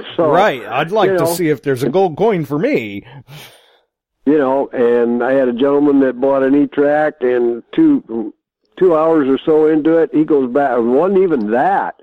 [0.17, 0.65] so, right.
[0.65, 3.05] I'd like you know, to see if there's a gold coin for me
[4.27, 8.35] you know, and I had a gentleman that bought an E-Trac and two,
[8.79, 11.97] two hours or so into it, he goes back, wasn't even that.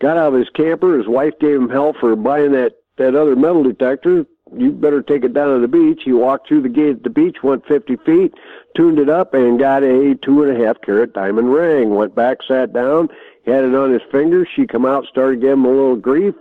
[0.00, 3.34] Got out of his camper, his wife gave him hell for buying that, that other
[3.34, 4.26] metal detector.
[4.56, 6.02] You better take it down to the beach.
[6.04, 8.32] He walked through the gate at the beach, went 50 feet,
[8.76, 11.90] tuned it up, and got a two and a half carat diamond ring.
[11.90, 13.08] Went back, sat down,
[13.44, 14.46] had it on his finger.
[14.54, 16.34] She come out, started giving him a little grief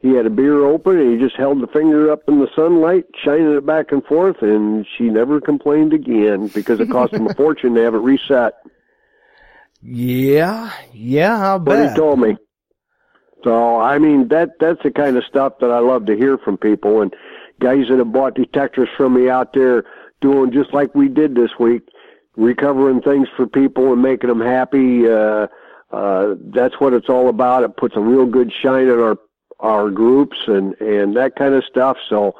[0.00, 3.04] he had a beer open and he just held the finger up in the sunlight,
[3.24, 7.34] shining it back and forth, and she never complained again because it cost him a
[7.36, 8.54] fortune to have it reset.
[9.82, 11.78] Yeah, yeah, I'll bet.
[11.78, 12.36] What he told me.
[13.44, 16.58] So I mean that that's the kind of stuff that I love to hear from
[16.58, 17.14] people and
[17.60, 19.84] guys that have bought detectors from me out there
[20.20, 21.82] doing just like we did this week,
[22.36, 25.08] recovering things for people and making them happy.
[25.08, 25.46] Uh,
[25.90, 27.62] uh, that's what it's all about.
[27.62, 29.16] It puts a real good shine on our
[29.60, 31.96] our groups and and that kind of stuff.
[32.08, 32.34] So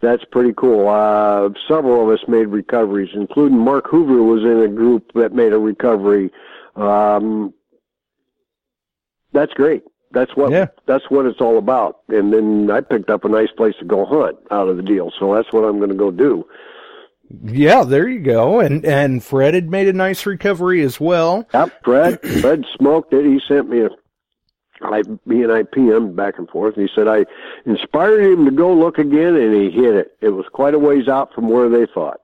[0.00, 0.88] that's pretty cool.
[0.88, 5.52] Uh, several of us made recoveries, including Mark Hoover was in a group that made
[5.52, 6.30] a recovery.
[6.76, 7.54] Um,
[9.32, 9.84] that's great.
[10.10, 10.66] That's what yeah.
[10.86, 12.00] that's what it's all about.
[12.08, 15.10] And then I picked up a nice place to go hunt out of the deal,
[15.18, 16.46] so that's what I'm going to go do.
[17.44, 18.60] Yeah, there you go.
[18.60, 21.48] And and Fred had made a nice recovery as well.
[21.54, 22.20] Yep, Fred.
[22.40, 23.24] Fred smoked it.
[23.24, 23.90] He sent me a
[24.84, 26.76] I, me and I PM'd back and forth.
[26.76, 27.24] And he said I
[27.66, 30.16] inspired him to go look again, and he hit it.
[30.20, 32.20] It was quite a ways out from where they thought.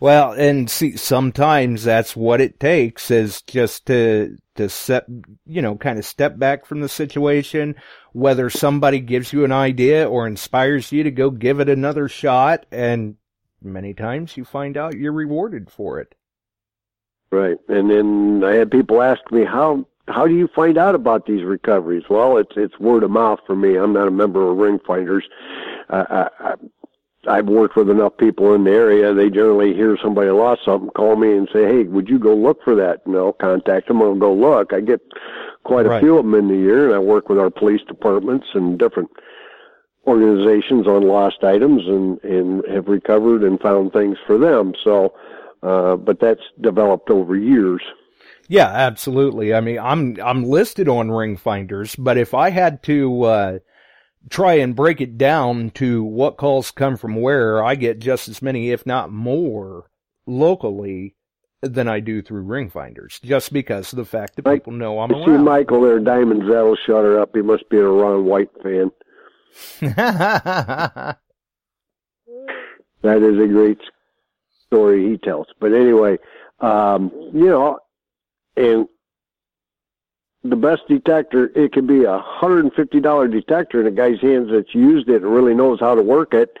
[0.00, 5.06] Well, and see, sometimes that's what it takes is just to, to set,
[5.44, 7.74] you know, kind of step back from the situation,
[8.12, 12.64] whether somebody gives you an idea or inspires you to go give it another shot.
[12.70, 13.16] And
[13.60, 16.14] many times you find out you're rewarded for it.
[17.32, 17.58] Right.
[17.68, 21.44] And then I had people ask me, how how do you find out about these
[21.44, 22.04] recoveries?
[22.08, 23.76] Well, it's it's word of mouth for me.
[23.76, 25.24] I'm not a member of Ring Finders.
[25.90, 26.54] Uh, I,
[27.26, 29.12] I've worked with enough people in the area.
[29.12, 32.62] They generally hear somebody lost something, call me and say, "Hey, would you go look
[32.62, 34.00] for that?" And I'll contact them.
[34.02, 34.72] I'll go look.
[34.72, 35.00] I get
[35.64, 36.00] quite a right.
[36.00, 39.10] few of them in the year, and I work with our police departments and different
[40.06, 44.72] organizations on lost items, and and have recovered and found things for them.
[44.82, 45.14] So,
[45.62, 47.82] uh, but that's developed over years.
[48.48, 49.52] Yeah, absolutely.
[49.52, 53.58] I mean, I'm I'm listed on Ring Finders, but if I had to uh,
[54.30, 58.40] try and break it down to what calls come from where, I get just as
[58.40, 59.90] many, if not more,
[60.26, 61.14] locally
[61.60, 65.14] than I do through Ring Finders, just because of the fact that people know I'm
[65.14, 65.26] I around.
[65.26, 67.30] See Michael there, Diamond That'll shut her up.
[67.34, 68.90] He must be a Ron White fan.
[69.80, 71.18] that
[73.02, 73.80] is a great
[74.66, 75.48] story he tells.
[75.60, 76.18] But anyway,
[76.60, 77.78] um, you know,
[78.58, 78.88] and
[80.44, 84.20] the best detector, it could be a hundred and fifty dollar detector in a guy's
[84.20, 86.56] hands that's used it and really knows how to work it,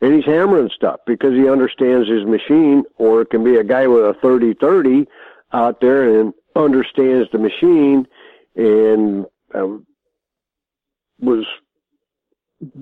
[0.00, 2.84] and he's hammering stuff because he understands his machine.
[2.96, 5.06] Or it can be a guy with a thirty thirty
[5.52, 8.06] out there, and understands the machine
[8.56, 9.68] and uh,
[11.20, 11.44] was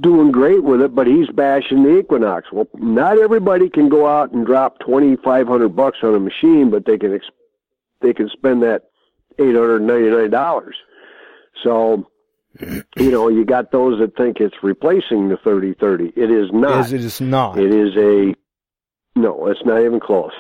[0.01, 2.53] doing great with it, but he's bashing the Equinox.
[2.53, 6.71] Well, not everybody can go out and drop twenty five hundred bucks on a machine,
[6.71, 7.27] but they can ex-
[8.05, 8.83] they can spend that
[9.39, 10.77] eight hundred ninety nine dollars.
[11.63, 12.09] So,
[12.61, 16.13] you know, you got those that think it's replacing the thirty thirty.
[16.17, 16.93] It is not.
[16.93, 17.59] It is not.
[17.59, 18.35] It is a
[19.19, 19.47] no.
[19.49, 20.33] It's not even close.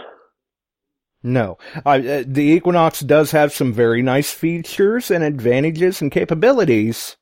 [1.26, 1.56] No,
[1.86, 7.16] uh, the Equinox does have some very nice features and advantages and capabilities.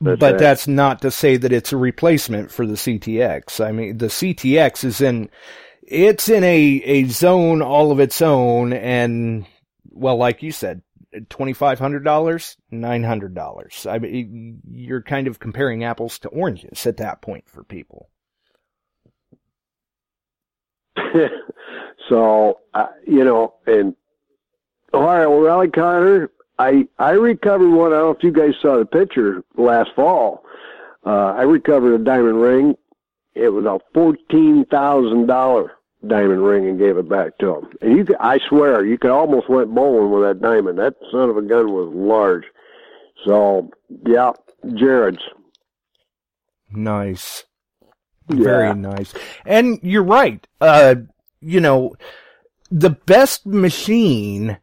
[0.00, 0.40] That's but right.
[0.40, 3.62] that's not to say that it's a replacement for the CTX.
[3.62, 5.28] I mean, the CTX is in,
[5.90, 9.44] it's in a, a zone all of its own and,
[9.90, 10.82] well, like you said,
[11.14, 13.90] $2,500, $900.
[13.90, 18.08] I mean, you're kind of comparing apples to oranges at that point for people.
[22.08, 23.94] so uh, you know, and
[24.92, 27.92] all right, well, Rally Connor, I I recovered one.
[27.92, 30.44] I don't know if you guys saw the picture last fall.
[31.04, 32.76] Uh, I recovered a diamond ring.
[33.34, 35.72] It was a fourteen thousand dollar
[36.06, 37.68] diamond ring and gave it back to him.
[37.80, 40.78] And you, could, I swear, you could almost went bowling with that diamond.
[40.78, 42.44] That son of a gun was large.
[43.26, 43.70] So
[44.06, 44.32] yeah,
[44.74, 45.22] Jared's.
[46.72, 47.44] Nice.
[48.28, 48.44] Yeah.
[48.44, 49.12] Very nice.
[49.44, 50.46] And you're right.
[50.60, 50.94] Uh,
[51.40, 51.96] you know,
[52.70, 54.58] the best machine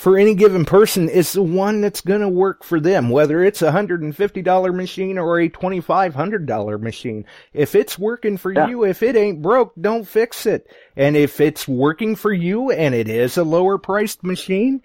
[0.00, 3.60] for any given person is the one that's going to work for them, whether it's
[3.60, 7.26] a $150 machine or a $2,500 machine.
[7.52, 8.68] If it's working for Yeah.
[8.68, 10.66] you, if it ain't broke, don't fix it.
[10.96, 14.80] And if it's working for you and it is a lower priced machine,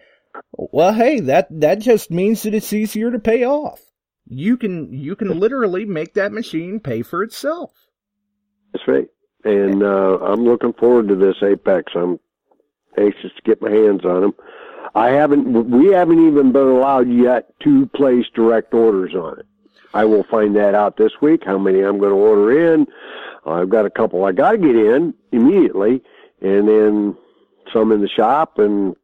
[0.51, 3.81] well, hey, that, that just means that it's easier to pay off.
[4.27, 7.71] You can, you can literally make that machine pay for itself.
[8.73, 9.07] That's right.
[9.45, 11.93] And uh, I'm looking forward to this Apex.
[11.95, 12.19] I'm
[12.97, 14.33] anxious to get my hands on them.
[14.93, 15.71] I haven't.
[15.71, 19.45] We haven't even been allowed yet to place direct orders on it.
[19.93, 21.43] I will find that out this week.
[21.45, 22.85] How many I'm going to order in?
[23.45, 26.01] I've got a couple I got to get in immediately,
[26.41, 27.17] and then
[27.71, 28.95] some in the shop and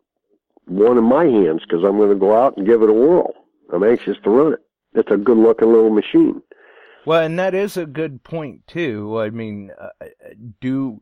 [0.66, 3.34] one in my hands because I'm going to go out and give it a whirl.
[3.72, 4.60] I'm anxious to run it.
[4.94, 6.42] It's a good looking little machine.
[7.06, 9.20] Well, and that is a good point too.
[9.20, 9.90] I mean, uh,
[10.60, 11.02] do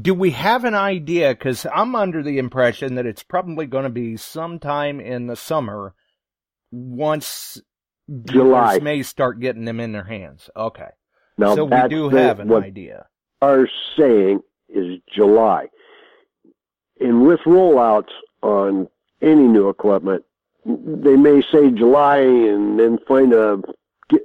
[0.00, 1.30] do we have an idea?
[1.34, 5.94] Because I'm under the impression that it's probably going to be sometime in the summer,
[6.70, 7.60] once
[8.24, 8.78] July.
[8.80, 10.50] may start getting them in their hands.
[10.56, 10.90] Okay,
[11.38, 13.06] Now so we do have an what idea.
[13.40, 15.68] Our saying is July.
[17.00, 18.88] And with rollouts on
[19.20, 20.24] any new equipment,
[20.64, 23.60] they may say July and then find a,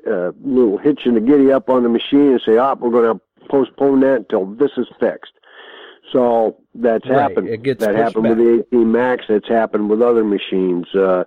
[0.08, 3.18] a little hitch in the giddy up on the machine and say, oh, we're going
[3.18, 5.34] to postpone that until this is fixed.
[6.12, 7.50] So that's Right, happened.
[7.50, 9.26] it gets that pushed happened with the AT Max.
[9.28, 10.88] That's happened with other machines.
[10.96, 11.24] Uh,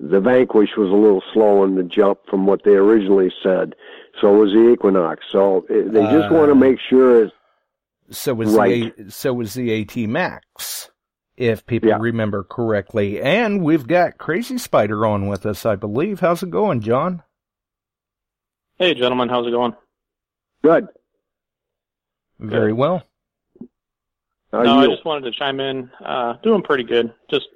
[0.00, 3.74] the Vanquish was a little slow in the jump from what they originally said.
[4.20, 5.24] So was the Equinox.
[5.30, 7.34] So it, they just want to Uh, make sure it's
[8.10, 8.94] So was Right.
[8.96, 10.90] the so was the AT Max,
[11.36, 11.98] if people Yeah.
[11.98, 13.20] remember correctly.
[13.20, 16.20] And we've got Crazy Spider on with us, I believe.
[16.20, 17.22] How's it going, John?
[18.78, 19.74] Hey, gentlemen, how's it going?
[20.62, 20.88] good.
[22.38, 23.02] Very well.
[24.54, 25.90] How no, are I just wanted to chime in.
[26.04, 27.12] Uh, doing pretty good.
[27.30, 27.46] Just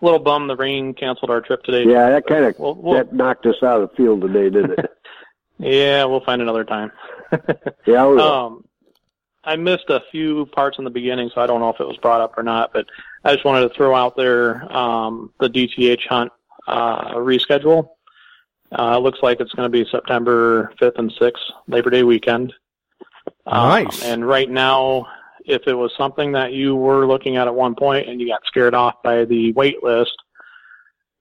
[0.00, 1.90] a little bummed the rain canceled our trip today.
[1.90, 4.78] yeah, that kind of We'll, we'll, that knocked us out of the field today, didn't
[4.78, 4.90] it?
[5.58, 6.92] yeah, we'll find another time.
[7.86, 8.20] yeah, I will.
[8.20, 8.64] um,
[9.44, 11.96] I missed a few parts in the beginning, so I don't know if it was
[11.98, 12.72] brought up or not.
[12.72, 12.86] But
[13.24, 16.32] I just wanted to throw out there um, the DTH hunt
[16.66, 17.88] uh, reschedule.
[18.72, 21.32] Uh, it looks like it's going to be September 5th and 6th,
[21.68, 22.52] Labor Day weekend.
[23.46, 24.02] Um, Nice.
[24.02, 25.06] and right now,
[25.46, 28.44] if it was something that you were looking at at one point and you got
[28.46, 30.16] scared off by the wait list,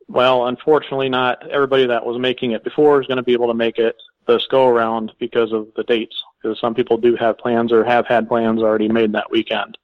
[0.07, 3.53] well, unfortunately, not everybody that was making it before is going to be able to
[3.53, 3.95] make it
[4.27, 6.15] this go around because of the dates.
[6.41, 9.77] Because some people do have plans or have had plans already made that weekend.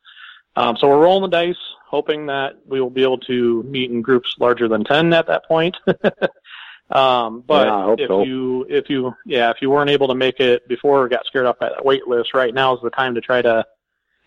[0.56, 1.56] Um, so we're rolling the dice,
[1.88, 5.46] hoping that we will be able to meet in groups larger than ten at that
[5.46, 5.78] point.
[6.92, 8.24] um, but Yeah, if so.
[8.24, 11.46] you, if you, yeah, if you weren't able to make it before or got scared
[11.46, 13.64] off by that wait list, right now is the time to try to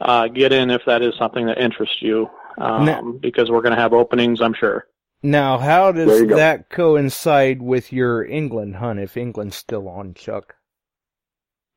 [0.00, 2.28] uh, get in if that is something that interests you.
[2.58, 4.86] Um, Now- because we're going to have openings, I'm sure.
[5.22, 10.54] Now, how does that coincide with your England hunt if England's still on, Chuck?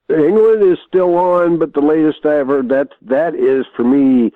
[0.10, 4.32] England is still on, but the latest I've heard that that is for me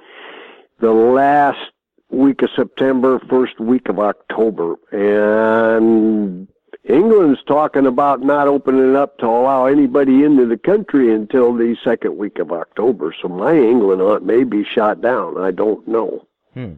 [0.80, 1.72] the last
[2.10, 6.48] week of September, first week of October, and
[6.84, 12.18] England's talking about not opening up to allow anybody into the country until the second
[12.18, 13.14] week of October.
[13.22, 15.38] So my England hunt may be shot down.
[15.40, 16.28] I don't know.
[16.56, 16.74] Hmm.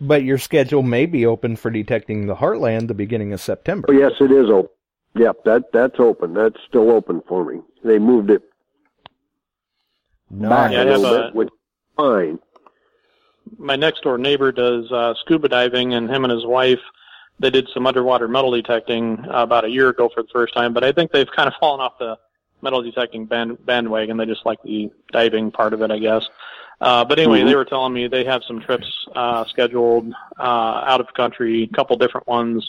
[0.00, 3.88] But your schedule may be open for detecting the Heartland the beginning of September.
[3.90, 4.70] Oh, yes, it is open.
[5.16, 6.32] Yep, that that's open.
[6.32, 7.60] That's still open for me.
[7.84, 8.40] They moved it
[10.30, 10.70] back Nice.
[10.70, 11.54] a Yeah, I have little a- bit, which is
[11.96, 12.38] fine.
[13.58, 16.80] my next door neighbor does uh, scuba diving, and him and his wife
[17.42, 20.72] they did some underwater metal detecting about a year ago for the first time.
[20.72, 22.16] But I think they've kind of fallen off the
[22.62, 24.16] metal detecting band, bandwagon.
[24.16, 26.26] They just like the diving part of it, I guess.
[26.80, 27.46] Uh, but anyway, Mhm.
[27.46, 31.76] they were telling me they have some trips uh, scheduled uh, out of country, a
[31.76, 32.68] couple different ones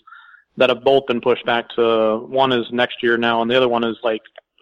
[0.58, 2.18] that have both been pushed back to.
[2.28, 4.22] One is next year now, and the other one is like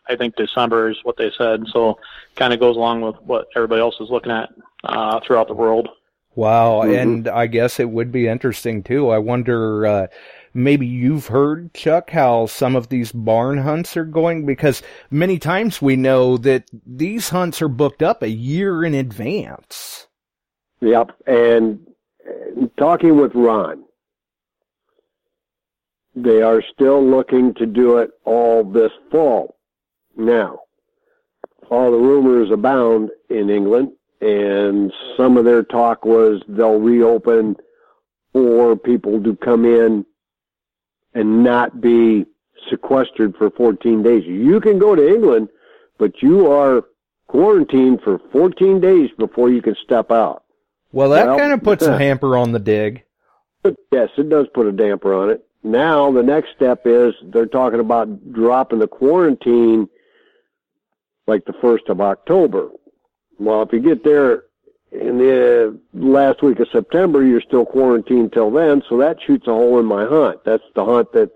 [0.10, 1.64] I think December is what they said.
[1.72, 1.98] So
[2.36, 4.50] kind of goes along with what everybody else is looking at
[4.84, 5.88] uh, throughout the world.
[6.36, 7.02] Wow, Mhm.
[7.02, 9.10] and I guess it would be interesting too.
[9.10, 10.08] I wonder, uh,
[10.54, 15.82] maybe you've heard, Chuck, how some of these barn hunts are going because many times
[15.82, 20.08] we know that these hunts are booked up a year in advance.
[20.80, 21.80] Yep, and
[22.78, 23.84] talking with Ron,
[26.16, 29.56] they are still looking to do it all this fall.
[30.16, 30.60] Now,
[31.70, 37.56] all the rumors abound in England, and some of their talk was they'll reopen
[38.34, 40.06] for people to come in
[41.14, 42.26] and not be
[42.70, 44.24] sequestered for 14 days.
[44.26, 45.50] You can go to England,
[45.98, 46.86] but you are
[47.28, 50.44] quarantined for 14 days before you can step out.
[50.92, 53.04] Well, that Well, kind of puts a hamper on the dig.
[53.92, 55.46] Yes, it does put a damper on it.
[55.64, 59.88] Now the next step is they're talking about dropping the quarantine
[61.28, 62.70] like the first of October.
[63.42, 64.44] Well, if you get there
[64.92, 69.52] in the last week of September, you're still quarantined till then, so that shoots a
[69.52, 70.44] hole in my hunt.
[70.46, 71.32] That's the hunt that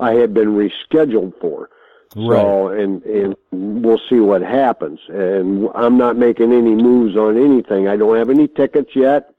[0.00, 1.70] I had been rescheduled for.
[2.16, 2.40] Right.
[2.40, 4.98] So, and, and we'll see what happens.
[5.08, 7.86] And I'm not making any moves on anything.
[7.86, 9.32] I don't have any tickets yet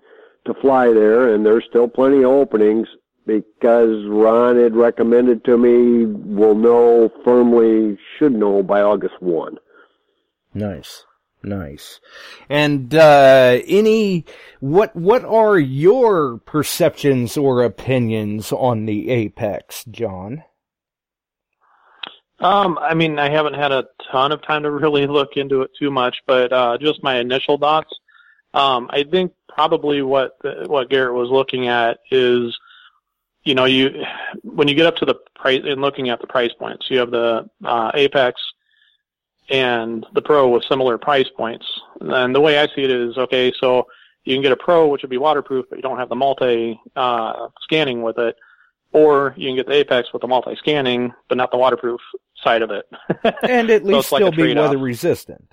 [0.46, 2.88] to fly there, and there's still plenty of openings
[3.26, 9.58] because Ron had recommended to me we'll know firmly, should know by August 1.
[10.54, 11.06] Nice.
[11.46, 12.00] Nice.
[12.50, 14.26] And uh any
[14.60, 20.44] what what are your perceptions or opinions on the Apex, John?
[22.40, 25.72] Um, I mean, I haven't had a ton of time to really look into it
[25.80, 27.94] too much, but uh, just my initial thoughts.
[28.54, 30.38] Um, I think probably what
[30.68, 32.58] what Garrett was looking at is,
[33.44, 34.04] you know, you
[34.44, 37.12] when you get up to the price and looking at the price points, you have
[37.12, 38.42] the uh, Apex
[39.50, 41.66] and the Pro with similar price points.
[42.02, 43.88] And the way I see it is, okay, so
[44.24, 46.80] you can get a Pro, which would be waterproof, but you don't have the multi
[46.96, 48.36] uh, scanning with it,
[48.92, 52.02] or you can get the Apex with the multi scanning, but not the waterproof
[52.44, 52.86] side of it.
[53.44, 55.52] And at So least like still be weather resistant.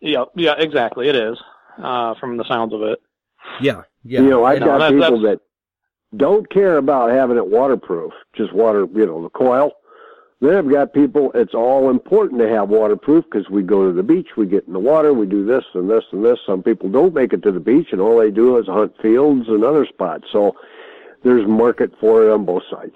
[0.00, 1.08] yeah, yeah, exactly.
[1.08, 1.38] It is
[1.82, 2.98] uh, from the sounds of it.
[3.60, 4.20] Yeah, yeah.
[4.20, 5.40] you know, I've know, got that- people that
[6.16, 9.72] don't care about having it waterproof, just water, you know, the coil.
[10.40, 14.02] Then I've got people, it's all important to have waterproof because we go to the
[14.02, 16.38] beach, we get in the water, we do this and this and this.
[16.46, 19.48] Some people don't make it to the beach and all they do is hunt fields
[19.48, 20.24] and other spots.
[20.32, 20.54] So
[21.22, 22.94] there's market for it on both sides.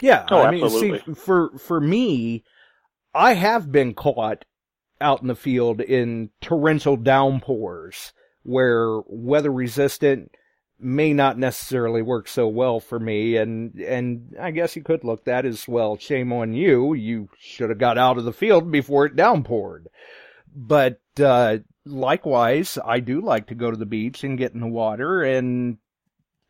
[0.00, 0.98] Yeah, Oh, I mean, absolutely.
[1.00, 2.42] see, for for me,
[3.14, 4.46] I have been caught
[5.00, 8.12] out in the field in torrential downpours
[8.42, 10.34] where weather resistant
[10.80, 15.24] may not necessarily work so well for me, and and I guess you could look
[15.24, 15.96] that as well.
[15.96, 16.94] Shame on you.
[16.94, 19.86] You should have got out of the field before it downpoured.
[20.54, 24.66] But uh, likewise, I do like to go to the beach and get in the
[24.66, 25.78] water and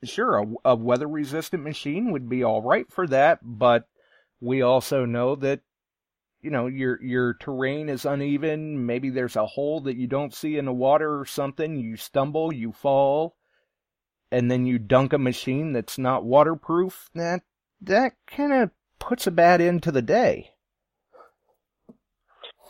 [0.04, 3.88] sure, a, a weather resistant machine would be all right for that, but
[4.40, 5.60] we also know that
[6.40, 10.56] you know your your terrain is uneven, maybe there's a hole that you don't see
[10.56, 13.36] in the water or something, you stumble, you fall,
[14.30, 17.42] and then you dunk a machine that's not waterproof, that
[17.80, 20.50] that kind of puts a bad end to the day.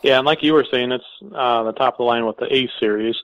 [0.03, 1.05] Yeah, and like you were saying, it's
[1.35, 3.15] uh, the top of the line with the A series,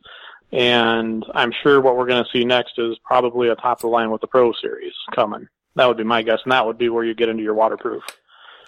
[0.52, 3.88] and I'm sure what we're going to see next is probably a top of the
[3.88, 5.48] line with the Pro series coming.
[5.76, 8.04] That would be my guess, and that would be where you get into your waterproof.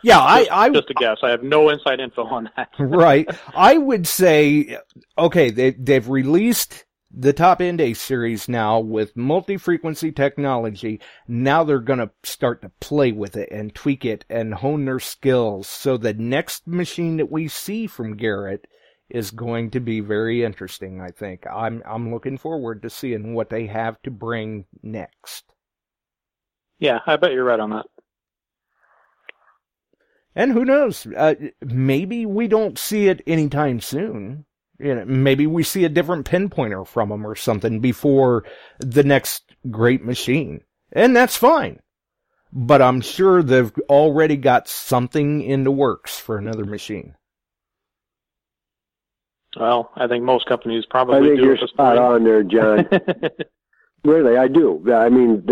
[0.01, 1.17] Yeah, I Just, I just a guess.
[1.23, 2.69] I have no inside info on that.
[2.79, 3.27] right.
[3.55, 4.77] I would say,
[5.17, 11.01] okay, they, they've released the top end A series now with multi-frequency technology.
[11.27, 14.99] Now they're going to start to play with it and tweak it and hone their
[14.99, 15.67] skills.
[15.67, 18.67] So the next machine that we see from Garrett
[19.09, 21.45] is going to be very interesting, I think.
[21.47, 25.45] I'm, I'm looking forward to seeing what they have to bring next.
[26.77, 27.87] Yeah, I bet you're right on that.
[30.35, 31.07] And who knows?
[31.07, 34.45] Uh, maybe we don't see it anytime soon.
[34.79, 38.45] You know, maybe we see a different pinpointer from them or something before
[38.79, 40.61] the next great machine.
[40.91, 41.79] And that's fine.
[42.51, 47.15] But I'm sure they've already got something in the works for another machine.
[49.59, 51.45] Well, I think most companies probably I think do.
[51.45, 51.99] you're spot point.
[51.99, 52.87] on there, John.
[54.03, 54.83] really, I do.
[54.93, 55.43] I mean,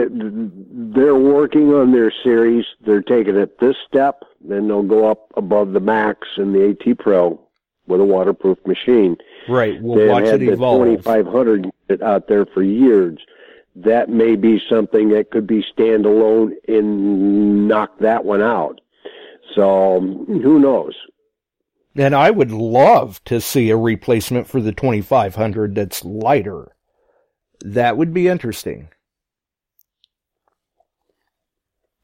[0.95, 2.65] they're working on their series.
[2.86, 6.97] They're taking it this step, then they'll go up above the Max and the AT
[6.99, 7.46] Pro
[7.88, 9.17] with a waterproof machine.
[9.47, 9.81] Right.
[9.81, 10.85] We'll They've watch had it the evolve.
[10.85, 11.71] 2500
[12.01, 13.17] out there for years.
[13.75, 18.81] That may be something that could be standalone and knock that one out.
[19.55, 20.95] So um, who knows?
[21.95, 26.75] And I would love to see a replacement for the 2500 that's lighter.
[27.61, 28.89] That would be interesting.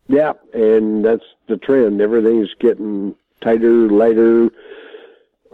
[0.08, 2.02] Yeah, and that's the trend.
[2.02, 4.50] Everything's getting tighter, lighter,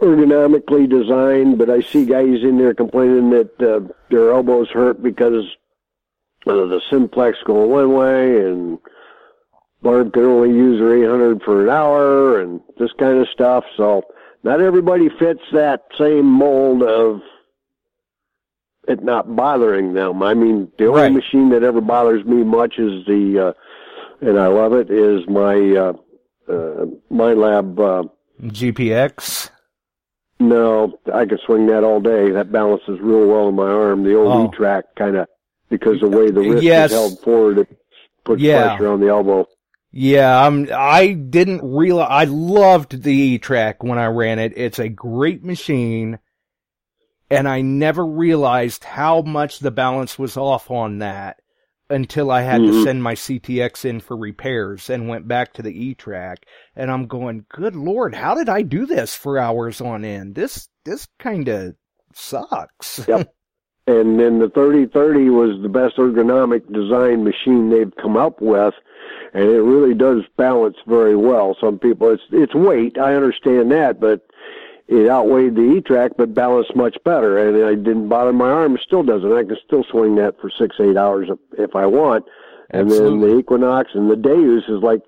[0.00, 1.58] ergonomically designed.
[1.58, 3.80] But I see guys in there complaining that uh,
[4.10, 5.44] their elbows hurt because
[6.46, 8.78] of the simplex going one way, and
[9.82, 13.64] Barb can only use her 800 for an hour, and this kind of stuff.
[13.76, 14.02] So
[14.42, 17.20] not everybody fits that same mold of
[18.88, 20.22] it not bothering them.
[20.22, 21.12] I mean, the only Right.
[21.12, 23.52] machine that ever bothers me much is the, uh,
[24.26, 25.92] and I love it, is my uh,
[26.48, 27.78] uh, Minelab.
[27.78, 28.08] Uh,
[28.42, 29.50] GPX.
[30.40, 32.30] No, I could swing that all day.
[32.30, 34.02] That balances real well in my arm.
[34.02, 34.44] The old Oh.
[34.46, 35.28] E-Trac kind of
[35.68, 36.90] because the way the wrist Yes.
[36.90, 37.68] is held forward, it
[38.24, 38.68] puts Yeah.
[38.76, 39.46] pressure on the elbow.
[39.92, 44.52] Yeah, I'm, I didn't realize, I loved the E-Trac when I ran it.
[44.56, 46.18] It's a great machine.
[47.30, 51.40] And I never realized how much the balance was off on that
[51.90, 52.84] until I had to Mhm.
[52.84, 56.38] send my CTX in for repairs and went back to the E-Trac.
[56.76, 60.34] And I'm going, good lord, how did I do this for hours on end?
[60.34, 61.74] This, this kinda
[62.14, 63.04] sucks.
[63.08, 63.34] Yep.
[63.86, 68.74] And then the 3030 was the best ergonomic design machine they've come up with,
[69.34, 71.56] and it really does balance very well.
[71.60, 74.20] Some people, it's it's weight, I understand that, but
[74.90, 78.76] it outweighed the E-Trac, but balanced much better, and it didn't bother my arm.
[78.82, 79.32] Still doesn't.
[79.32, 82.24] I can still swing that for six, eight hours if, I want.
[82.70, 85.02] And then the Equinox and the Deus is like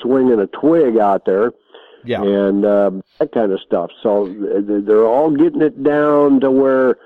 [0.00, 1.52] swinging a twig out there
[2.04, 2.22] Yeah.
[2.22, 3.90] and uh, that kind of stuff.
[4.02, 6.96] So they're all getting it down to where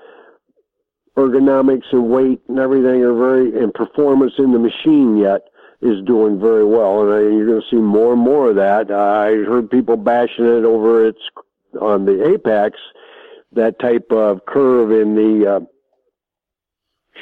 [1.16, 5.42] ergonomics and weight and everything are very and performance in the machine yet
[5.82, 8.90] is doing very well, and you're going to see more and more of that.
[8.90, 11.20] I heard people bashing it over its
[11.80, 12.78] on the apex,
[13.52, 15.60] that type of curve in the uh,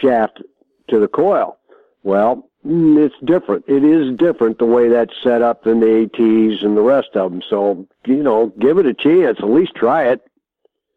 [0.00, 0.42] shaft
[0.88, 1.58] to the coil.
[2.02, 3.64] Well, mm, it's different.
[3.66, 7.30] It is different the way that's set up than the ATs and the rest of
[7.30, 7.42] them.
[7.48, 9.38] So, you know, give it a chance.
[9.40, 10.20] At least try it.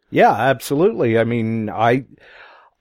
[0.09, 1.17] Yeah, absolutely.
[1.17, 2.05] I mean, I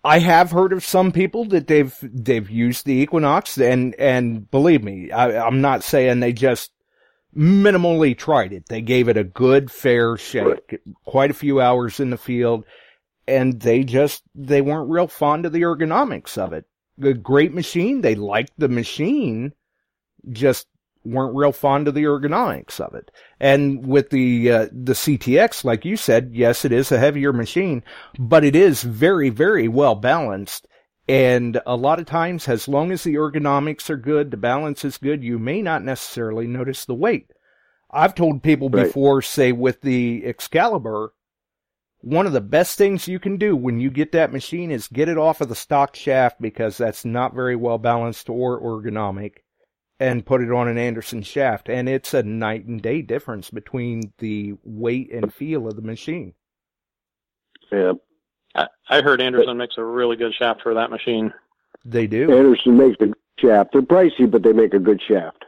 [0.04, 4.84] I have heard of some people that they've they've used the Equinox and and believe
[4.84, 6.70] me, I, I'm not saying they just
[7.37, 8.66] minimally tried it.
[8.68, 12.64] They gave it a good fair shake, quite a few hours in the field,
[13.28, 16.64] and they just they weren't real fond of the ergonomics of it.
[17.03, 19.53] A great machine, they liked the machine,
[20.30, 20.66] just
[21.05, 23.11] weren't real fond of the ergonomics of it.
[23.39, 27.82] And with the uh, the CTX, like you said, yes, it is a heavier machine,
[28.18, 30.66] but it is very, very well balanced.
[31.09, 34.98] And a lot of times, as long as the ergonomics are good, the balance is
[34.98, 37.32] good, you may not necessarily notice the weight.
[37.90, 38.86] I've told people Right.
[38.86, 41.12] before, say with the Excalibur,
[42.00, 45.09] one of the best things you can do when you get that machine is get
[45.09, 49.38] it off of the stock shaft because that's not very well balanced or ergonomic
[49.98, 51.68] and put it on an Anderson shaft.
[51.68, 56.34] And it's a night and day difference between the weight and feel of the machine.
[57.72, 57.92] Yeah.
[58.57, 61.32] I, I heard Anderson makes a really good shaft for that machine.
[61.84, 62.36] They do.
[62.36, 63.72] Anderson makes a shaft.
[63.72, 65.44] They're pricey, but they make a good shaft.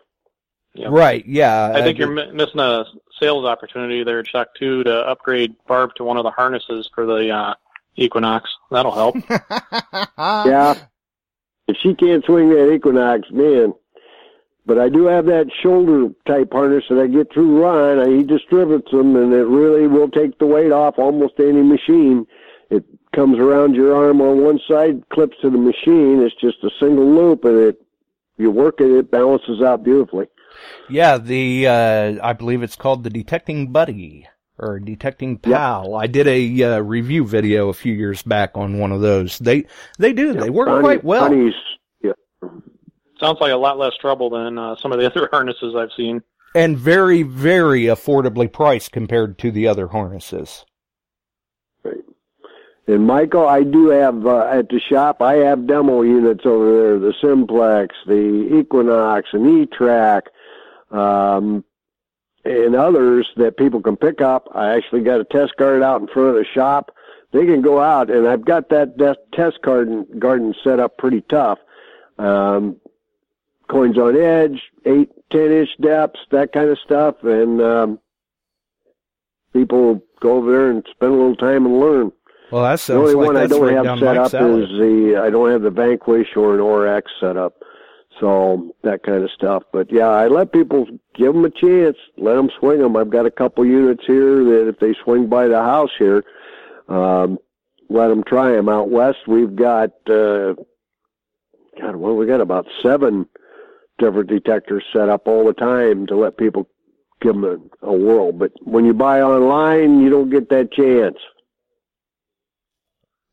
[0.74, 0.90] Yep.
[0.92, 1.26] Right.
[1.26, 1.72] Yeah.
[1.74, 2.84] I think uh, you're mi- missing a
[3.18, 7.30] sales opportunity there, Chuck, too, to upgrade Barb to one of the harnesses for the
[7.30, 7.54] uh,
[7.96, 8.50] Equinox.
[8.70, 9.16] That'll help.
[10.18, 10.74] yeah.
[11.66, 13.74] If she can't swing that Equinox, man.
[14.66, 17.98] But I do have that shoulder type harness that I get through Ryan.
[17.98, 22.26] I, he distributes them, and it really will take the weight off almost any machine.
[23.18, 26.22] It comes around your arm on one side, clips to the machine.
[26.22, 27.82] It's just a single loop, and it
[28.36, 30.28] you work it, it balances out beautifully.
[30.88, 35.96] Yeah, the uh, I believe it's called the Detecting Buddy or Detecting Pal.
[35.96, 39.36] I did a uh, review video a few years back on one of those.
[39.40, 39.66] They
[39.98, 41.28] they do they work Bonnie- quite well.
[41.28, 41.54] Bonnie's,
[42.00, 42.12] yeah.
[43.18, 46.22] Sounds like a lot less trouble than uh, some of the other harnesses I've seen.
[46.54, 50.64] and very very affordably priced compared to the other harnesses.
[52.88, 55.20] And Michael, I do have uh, at the shop.
[55.20, 60.22] I have demo units over there: the Simplex, the Equinox, and E-Trac,
[60.90, 61.64] um,
[62.46, 64.48] and others that people can pick up.
[64.54, 66.96] I actually got a test garden out in front of the shop.
[67.30, 71.20] They can go out, and I've got that, that test garden garden set up pretty
[71.20, 71.58] tough.
[72.18, 72.76] Um,
[73.68, 77.98] coins on edge, eight, ten inch depths, that kind of stuff, and um,
[79.52, 82.12] people go over there and spend a little time and learn.
[82.50, 84.62] Well, that The only like one I don't have set Mike's up alley.
[84.64, 87.62] is the I don't have the Vanquish or an ORX set up,
[88.20, 89.64] so that kind of stuff.
[89.72, 92.96] But yeah, I let people give them a chance, let them swing them.
[92.96, 96.24] I've got a couple units here that if they swing by the house here,
[96.88, 97.38] um,
[97.90, 98.68] let them try them.
[98.68, 100.54] Out west, we've got uh,
[101.80, 103.26] God, well, we got about seven
[103.98, 106.68] different detectors set up all the time to let people
[107.20, 107.44] give them
[107.82, 108.32] a, a whirl.
[108.32, 111.16] But when you buy online, you don't get that chance.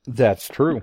[0.08, 0.82] That's true.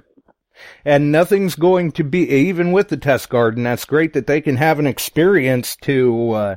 [0.85, 4.57] And nothing's going to be, even with the test garden, that's great that they can
[4.57, 6.57] have an experience to uh,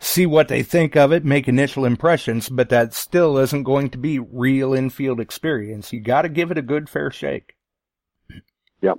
[0.00, 3.98] see what they think of it, make initial impressions, but that still isn't going to
[3.98, 5.92] be real infield experience.
[5.92, 7.54] You got to give it a good fair shake.
[8.82, 8.98] Yep.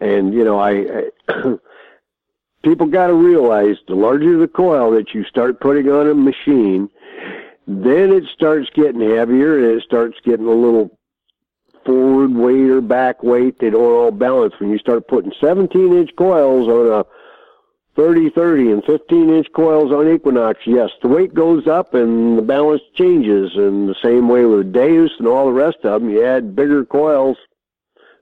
[0.00, 1.56] And you know, I, I
[2.62, 6.90] people got to realize the larger the coil that you start putting on a machine,
[7.66, 10.98] then it starts getting heavier and it starts getting a little
[11.86, 13.58] forward weight or back weight.
[13.58, 14.54] They don't all balance.
[14.58, 17.06] When you start putting 17 inch coils on a
[17.96, 22.42] 30 30 and 15 inch coils on Equinox, yes, the weight goes up and the
[22.42, 23.52] balance changes.
[23.54, 26.84] And the same way with Deus and all the rest of them, you add bigger
[26.84, 27.38] coils.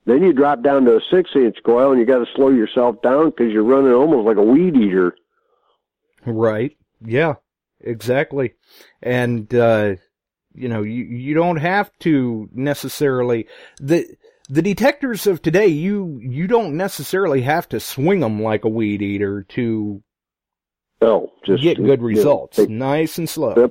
[0.07, 3.01] Then you drop down to a six inch coil and you got to slow yourself
[3.03, 5.17] down because you're running almost like a weed eater.
[6.27, 6.77] Right.
[7.05, 7.35] Yeah,
[7.81, 8.55] exactly.
[9.03, 9.97] And, uh,
[10.55, 13.47] you know, you, you don't have to necessarily,
[13.81, 14.07] the,
[14.49, 19.03] the detectors of today, you, you don't necessarily have to swing them like a weed
[19.03, 20.03] eater to
[21.01, 22.57] No, just get good results.
[22.57, 23.55] take- nice and slow.
[23.57, 23.71] Yep.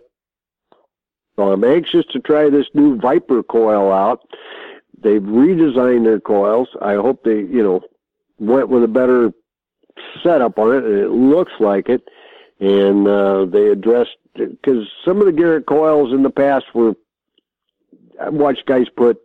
[1.36, 4.20] So I'm anxious to try this new Viper coil out.
[5.02, 6.68] They've redesigned their coils.
[6.82, 7.82] I hope they, you know,
[8.38, 9.32] went with a better
[10.24, 12.04] setup on it, and it looks like it.
[12.60, 16.94] And uh, they addressed because some of the Garrett coils in the past were.
[18.22, 19.20] I watched guys put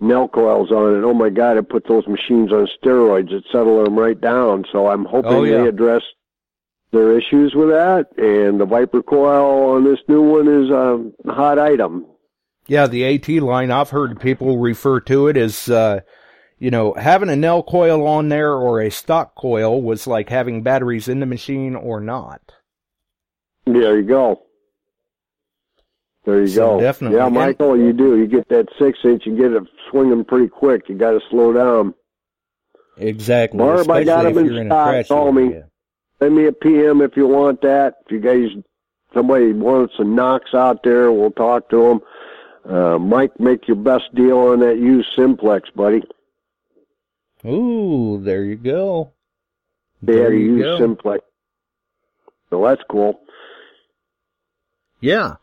[0.00, 1.02] NEL coils on it.
[1.04, 1.56] Oh my God!
[1.56, 3.32] It put those machines on steroids.
[3.32, 4.64] It settled them right down.
[4.70, 5.62] So I'm hoping Oh, yeah.
[5.62, 6.02] they address
[6.92, 8.08] their issues with that.
[8.18, 12.06] And the Viper coil on this new one is a hot item.
[12.68, 16.00] Yeah, the AT line, I've heard people refer to it as, uh,
[16.62, 20.62] you know, having a NEL coil on there or a stock coil was like having
[20.62, 22.40] batteries in the machine or not.
[23.66, 24.42] There you go.
[26.24, 26.80] There you So go.
[26.80, 27.18] definitely.
[27.18, 28.16] Yeah, Michael, you do.
[28.16, 30.88] You get that six inch, you get it swinging pretty quick.
[30.88, 31.94] You got to slow down.
[32.96, 33.58] Exactly.
[33.58, 35.08] Barb, I got especially 'em if in you're in stock.
[35.08, 35.62] Call me.
[36.20, 37.94] Send me a PM if you want that.
[38.06, 38.50] If you guys,
[39.12, 42.00] somebody wants some knocks out there, we'll talk to them.
[42.72, 46.04] Uh, Mike, make your best deal on that used Simplex, buddy.
[47.46, 49.12] Ooh, there you go.
[50.02, 50.78] They had There a you used go.
[50.78, 51.24] Simplex.
[52.50, 53.20] So that's cool.
[55.00, 55.36] Yeah.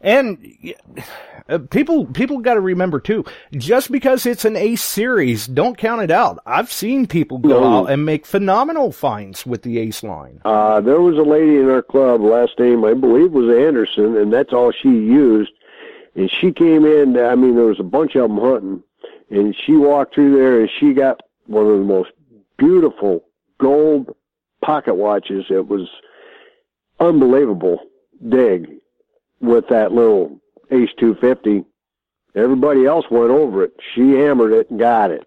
[0.00, 0.74] And
[1.48, 6.02] uh, people people got to remember too, just because it's an Ace series, don't count
[6.02, 6.38] it out.
[6.46, 7.64] I've seen people go No.
[7.82, 10.40] out and make phenomenal finds with the Ace line.
[10.44, 14.32] Uh, there was a lady in our club, last name I believe was Anderson, and
[14.32, 15.52] that's all she used.
[16.16, 18.82] And she came in, I mean, there was a bunch of them hunting,
[19.30, 22.10] and she walked through there and she got one of the most
[22.58, 23.24] beautiful
[23.58, 24.14] gold
[24.62, 25.46] pocket watches.
[25.50, 25.88] It was
[27.00, 27.78] unbelievable
[28.28, 28.68] dig
[29.40, 30.40] with that little
[30.70, 31.64] Ace 250.
[32.34, 33.72] Everybody else went over it.
[33.94, 35.26] She hammered it and got it.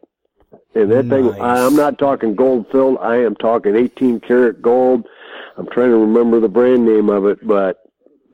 [0.76, 1.40] And that thing, Nice.
[1.40, 2.98] I, I'm not talking gold filled.
[3.00, 5.08] I am talking 18 karat gold.
[5.58, 7.84] I'm trying to remember the brand name of it, but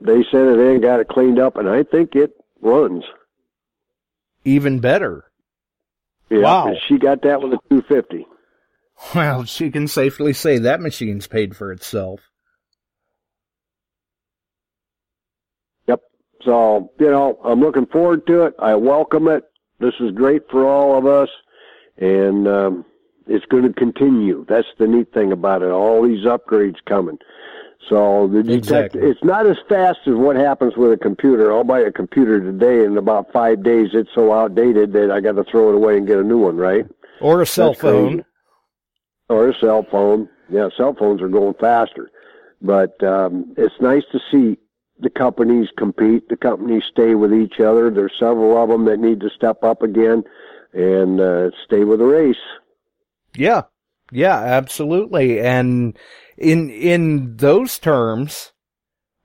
[0.02, 3.04] they sent it in, got it cleaned up, and I think it runs.
[4.44, 5.26] Even better.
[6.34, 6.76] Yeah, Wow.
[6.88, 8.26] She got that with a 250.
[9.14, 12.22] Well, she can safely say that machine's paid for itself.
[15.88, 16.02] Yep.
[16.44, 18.56] So, you know, I'm looking forward to it.
[18.60, 19.44] I welcome it.
[19.80, 21.30] This is great for all of us.
[21.98, 22.86] And um,
[23.28, 24.46] it's going to continue.
[24.48, 25.70] That's the neat thing about it.
[25.70, 27.18] All these upgrades coming.
[27.90, 29.02] So the detect, Exactly.
[29.02, 31.52] it's not as fast as what happens with a computer.
[31.52, 35.20] I'll buy a computer today, and in about five days, it's so outdated that I
[35.20, 36.86] got to throw it away and get a new one, right?
[37.22, 37.96] Or a cell That's crazy.
[37.98, 38.26] phone.
[39.30, 40.30] or a cell phone.
[40.50, 42.10] Yeah, cell phones are going faster.
[42.62, 44.58] But um, it's nice to see
[45.00, 46.30] the companies compete.
[46.30, 47.90] The companies stay with each other.
[47.90, 50.24] There's several of them that need to step up again
[50.74, 52.36] and uh, stay with the race.
[53.36, 53.64] Yeah,
[54.12, 55.40] yeah, absolutely.
[55.42, 55.98] And
[56.38, 58.54] in in those terms,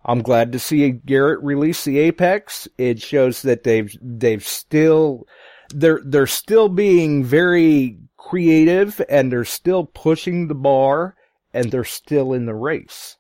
[0.05, 2.69] I'm glad to see Garrett release the Apex.
[2.79, 5.27] It shows that they've they've still
[5.71, 11.17] they're they're still being very creative and they're still pushing the bar
[11.53, 13.17] and they're still in the race.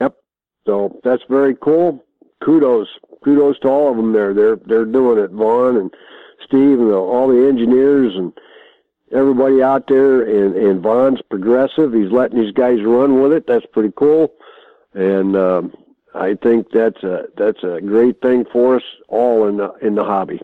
[0.00, 0.14] Yep.
[0.66, 2.04] So that's very cool.
[2.44, 2.88] Kudos,
[3.24, 4.34] kudos to all of them there.
[4.34, 5.90] They're they're doing it, Vaughn and
[6.46, 8.32] Steve and all the engineers and
[9.12, 10.22] everybody out there.
[10.22, 11.92] And and Vaughn's progressive.
[11.92, 13.46] He's letting these guys run with it.
[13.46, 14.34] That's pretty cool.
[14.94, 15.72] And um,
[16.14, 20.04] I think that's a that's a great thing for us all in the in the
[20.04, 20.40] hobby.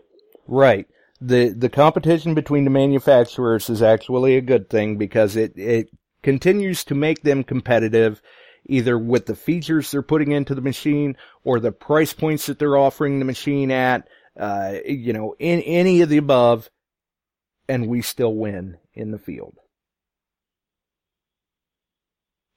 [0.47, 0.87] Right.
[1.21, 5.89] The the competition between the manufacturers is actually a good thing because it it
[6.23, 8.21] continues to make them competitive
[8.65, 12.77] either with the features they're putting into the machine or the price points that they're
[12.77, 14.07] offering the machine at,
[14.39, 16.69] uh, you know, in any of the above,
[17.69, 19.55] and we still win in the field.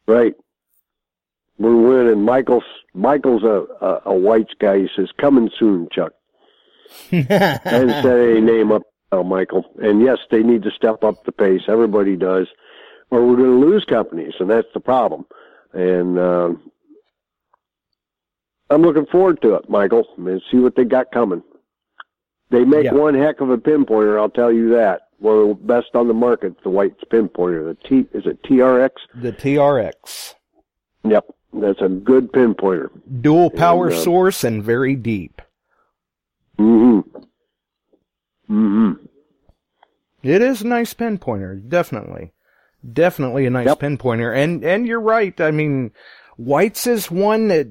[0.09, 0.35] Right.
[1.59, 2.25] We're winning.
[2.25, 4.79] Michael's Michael's a, a, a White's guy.
[4.79, 6.13] He says, "Coming soon, Chuck."
[7.13, 8.83] and say a name up,
[9.13, 9.65] oh, Michael.
[9.81, 11.63] And yes, they need to step up the pace.
[11.69, 12.49] Everybody does,
[13.11, 15.25] or we're going to lose companies, and that's the problem.
[15.73, 16.51] And uh,
[18.69, 20.07] I'm looking forward to it, Michael.
[20.17, 21.43] And see what they got coming.
[22.53, 22.93] They make yeah.
[22.93, 25.09] one heck of a pinpointer, I'll tell you that.
[25.19, 27.65] One of the best on the market, the white pinpointer.
[27.65, 28.91] The T is it TRX?
[29.15, 30.35] The TRX.
[31.05, 32.91] Yep, that's a good pinpointer.
[33.23, 35.41] Dual power and, uh, source and very deep.
[36.59, 37.19] Mm-hmm.
[38.53, 39.07] Mm-hmm.
[40.23, 42.33] It is a nice pinpointer, definitely.
[42.93, 43.81] Definitely a nice yep.
[43.81, 44.37] pinpointer.
[44.37, 45.41] And and you're right.
[45.41, 45.93] I mean,
[46.37, 47.69] White's is one that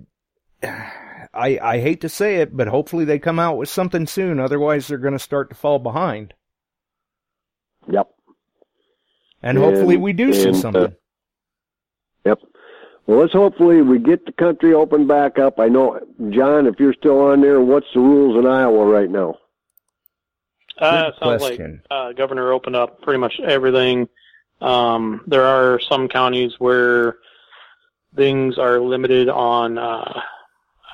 [1.34, 4.40] I I hate to say it, but hopefully they come out with something soon.
[4.40, 6.34] Otherwise, they're going to start to fall behind.
[7.90, 8.10] Yep.
[9.42, 10.84] And, and hopefully we do see uh, something.
[10.84, 10.90] Uh,
[12.26, 12.40] yep.
[13.08, 15.60] Well, let's hopefully we get the country open back up.
[15.60, 19.38] I know, John, if you're still on there, what's the rules in Iowa right now?
[20.78, 21.82] Uh, sounds question.
[21.90, 24.08] like uh, governor opened up pretty much everything.
[24.62, 27.18] Um, there are some counties where
[28.16, 30.22] things are limited on uh,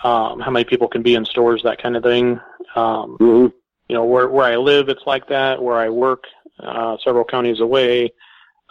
[0.04, 2.40] um, how many people can be in stores, that kind of thing.
[2.76, 3.48] Um, mm-hmm.
[3.88, 5.62] You know, where where I live, it's like that.
[5.62, 6.26] Where I work,
[6.60, 8.12] uh, several counties away,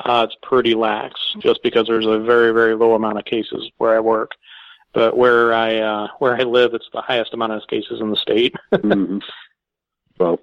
[0.04, 3.96] uh, it's pretty lax just because there's a very, very low amount of cases where
[3.96, 4.32] I work.
[4.92, 8.16] But where I uh, where I live, it's the highest amount of cases in the
[8.16, 8.54] state.
[8.72, 9.18] mm-hmm.
[10.18, 10.40] Well,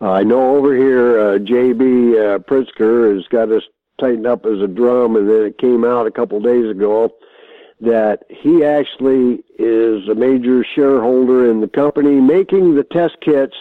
[0.00, 3.62] I know over here, uh, JB uh, Pritzker has got us
[3.98, 7.14] tightened up as a drum, and then it came out a couple days ago
[7.82, 13.56] that he actually is a major shareholder in the company making the test kits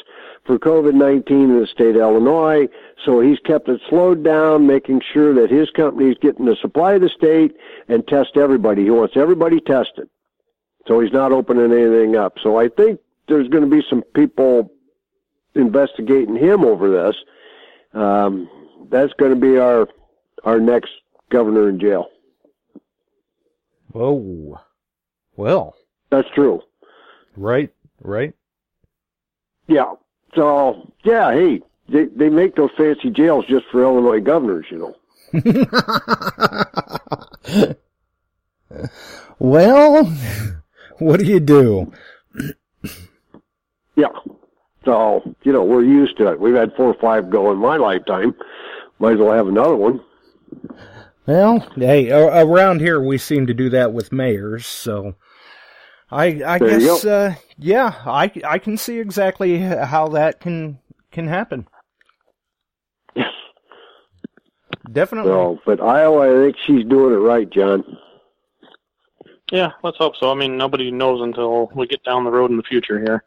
[0.45, 2.67] for COVID 19 in the state of Illinois.
[3.03, 6.93] So he's kept it slowed down, making sure that his company is getting the supply
[6.93, 7.55] of the state
[7.87, 8.83] and test everybody.
[8.83, 10.07] He wants everybody tested.
[10.87, 12.37] So he's not opening anything up.
[12.43, 14.71] So I think there's going to be some people
[15.55, 17.15] investigating him over this.
[17.93, 18.49] Um,
[18.89, 19.87] that's going to be our
[20.43, 20.91] our next
[21.29, 22.07] governor in jail.
[23.93, 24.57] Oh,
[25.35, 25.75] well,
[26.09, 26.61] that's true.
[27.35, 28.33] Right, right.
[29.67, 29.93] Yeah.
[30.35, 34.95] So yeah, hey, they they make those fancy jails just for Illinois governors, you know.
[39.39, 40.05] well,
[40.99, 41.91] what do you do?
[43.95, 44.07] yeah.
[44.85, 46.39] So, you know, we're used to it.
[46.39, 48.35] We've had four or five go in my lifetime.
[48.99, 50.01] Might as well have another one.
[51.27, 55.15] Well, hey, around here we seem to do that with mayors, so
[56.09, 60.79] I I there guess uh, yeah, I I can see exactly how that can
[61.11, 61.67] can happen.
[63.15, 63.31] Yes.
[64.91, 65.31] Definitely.
[65.31, 67.83] So, but Iowa, I think she's doing it right, John.
[69.51, 70.31] Yeah, let's hope so.
[70.31, 73.23] I mean, nobody knows until we get down the road in the future here.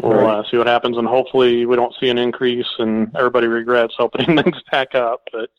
[0.00, 0.38] We'll right.
[0.38, 4.36] uh, see what happens, and hopefully we don't see an increase, and everybody regrets opening
[4.42, 5.22] things back up.
[5.32, 5.50] But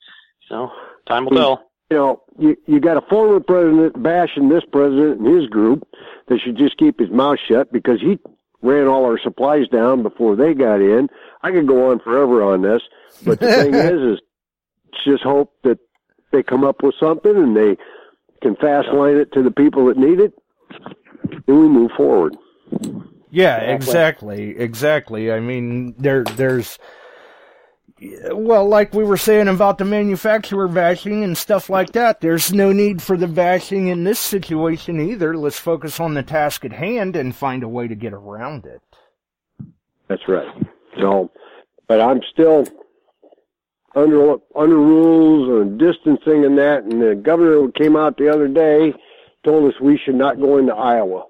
[0.50, 0.72] you know,
[1.08, 1.64] time will tell.
[1.89, 5.88] You know, you you got a former president bashing this president and his group
[6.28, 8.20] that should just keep his mouth shut because he
[8.62, 11.10] ran all our supplies down before they got in.
[11.43, 12.82] I could go on forever on this,
[13.24, 14.22] but the thing is, is
[15.05, 15.80] just hope that
[16.32, 17.78] they come up with something and they
[18.41, 20.34] can fast line it to the people that need it,
[21.47, 22.36] and we move forward.
[23.30, 25.32] Yeah, exactly, exactly.
[25.32, 26.80] I mean, there, there's
[28.00, 32.72] well, like we were saying about the manufacturer bashing and stuff like that, there's no
[32.72, 35.36] need for the bashing in this situation either.
[35.36, 38.82] Let's focus on the task at hand and find a way to get around it.
[40.08, 40.48] That's right.
[41.00, 41.32] So,
[41.88, 42.66] but I'm still
[43.95, 46.84] under under rules and distancing and that.
[46.84, 48.93] And the governor came out the other day,
[49.43, 51.26] told us we should not go into Iowa.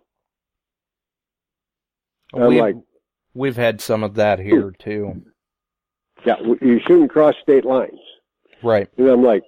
[2.33, 2.75] I'm we've, like,
[3.33, 5.23] we've had some of that here too.
[6.27, 7.99] Yeah, you shouldn't cross state lines.
[8.61, 8.89] Right.
[8.97, 9.43] And I'm like,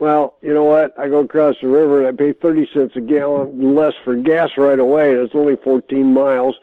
[0.00, 0.98] well, you know what?
[0.98, 4.50] I go across the river and I pay 30 cents a gallon less for gas
[4.56, 5.12] right away.
[5.12, 6.56] And it's only 14 miles.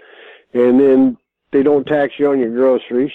[0.54, 1.18] And then
[1.52, 3.14] they don't tax you on your groceries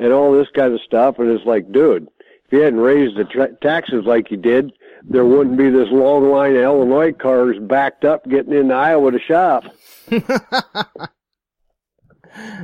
[0.00, 1.20] and all this kind of stuff.
[1.20, 2.08] And it's like, dude,
[2.46, 4.72] if you hadn't raised the tra- taxes like you did,
[5.08, 9.20] there wouldn't be this long line of Illinois cars backed up getting into Iowa to
[9.20, 9.64] shop.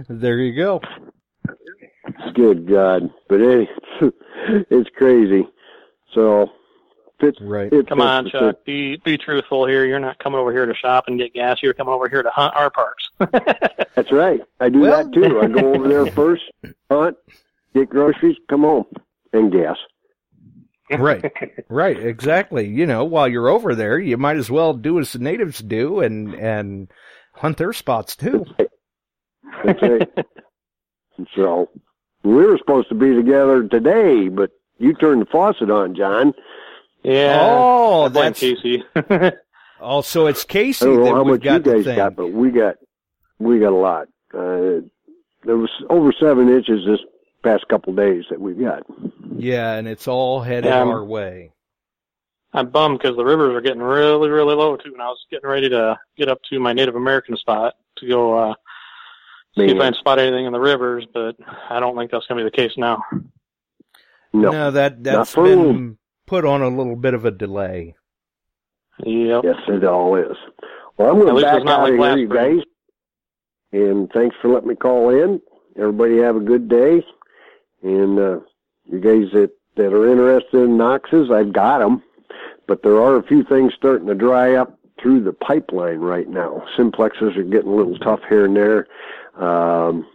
[0.09, 0.81] there you go.
[2.35, 3.11] Good God.
[3.29, 3.69] But it,
[4.71, 5.47] it's crazy.
[6.13, 6.51] So,
[7.21, 7.73] it's, right.
[7.73, 8.65] It Come on, Chuck.
[8.65, 9.85] Be be truthful here.
[9.85, 11.63] You're not coming over here to shop and get gas.
[11.63, 13.09] You're coming over here to hunt our parks.
[13.95, 14.41] That's right.
[14.61, 15.41] I do well, that too.
[15.41, 16.43] I go over there first,
[16.91, 17.17] hunt,
[17.75, 18.87] get groceries, come home,
[19.33, 19.77] and gas.
[20.99, 21.25] right,
[21.69, 22.69] right, exactly.
[22.69, 26.01] You know, while you're over there, you might as well do as the natives do
[26.01, 26.91] and and
[27.33, 28.45] hunt their spots too.
[29.65, 30.09] That's right.
[31.35, 31.71] so
[32.25, 36.35] we were supposed to be together today, but you turned the faucet on, John.
[37.03, 37.39] Yeah.
[37.41, 38.83] Oh, that's Casey.
[39.81, 42.77] also, it's Casey I don't know that how much you guys got, but we got
[43.39, 44.09] we got a lot.
[44.33, 44.81] Uh,
[45.45, 47.01] there was over seven inches this
[47.43, 48.85] past couple days that we've got.
[49.37, 51.53] Yeah, and it's all headed Yeah, our way.
[52.55, 55.51] I'm bummed because the rivers are getting really, really low too, and I was getting
[55.51, 58.55] ready to get up to my Native American spot to go uh,
[59.57, 61.37] see if I can spot anything in the rivers, but
[61.71, 63.03] I don't think that's going to be the case now.
[64.33, 64.71] No.
[64.71, 65.97] that that's for been
[66.27, 67.95] put on a little bit of a delay.
[69.05, 69.45] Yep.
[69.45, 70.37] Yes, it all is.
[70.97, 72.65] Well, I'm going to back it's not out of like here, you guys.
[73.73, 75.41] And thanks for letting me call in.
[75.77, 77.05] Everybody have a good day.
[77.83, 78.41] And uh,
[78.87, 82.03] you guys that, that are interested in Knoxes, I've got them.
[82.67, 86.63] But there are a few things starting to dry up through the pipeline right now.
[86.79, 88.87] Simplexes are getting a little tough here and there.
[89.37, 90.07] Um,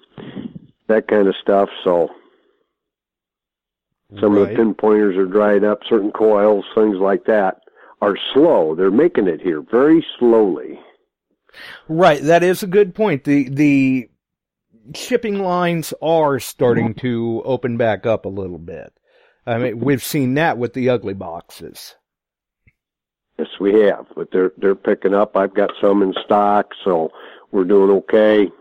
[0.88, 1.70] that kind of stuff.
[1.84, 2.10] So
[4.20, 4.56] some of the Right.
[4.56, 7.62] pinpointers are dried up, certain coils, things like that
[8.02, 8.76] are slow.
[8.76, 10.80] They're making it here very slowly.
[11.88, 13.24] Right, that is a good point.
[13.24, 14.10] The the
[14.96, 18.94] shipping lines are starting to open back up a little bit.
[19.46, 21.96] I mean, we've seen that with the ugly boxes.
[23.38, 25.36] Yes, we have, but they're they're picking up.
[25.36, 27.12] I've got some in stock, so
[27.52, 28.52] we're doing okay.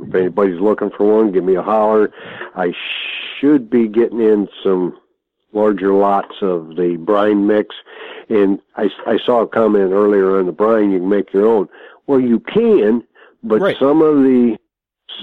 [0.00, 2.10] If anybody's looking for one, give me a holler.
[2.54, 2.72] I
[3.38, 4.98] should be getting in some
[5.52, 7.74] larger lots of the brine mix,
[8.28, 10.90] and I I saw a comment earlier on the brine.
[10.90, 11.68] You can make your own.
[12.06, 13.04] Well, you can,
[13.42, 13.76] but Right.
[13.78, 14.56] some of the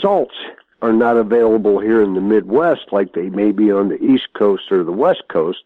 [0.01, 0.36] salts
[0.82, 4.71] are not available here in the Midwest like they may be on the East Coast
[4.71, 5.63] or the West Coast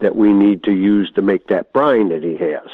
[0.00, 2.68] that we need to use to make that brine that he has.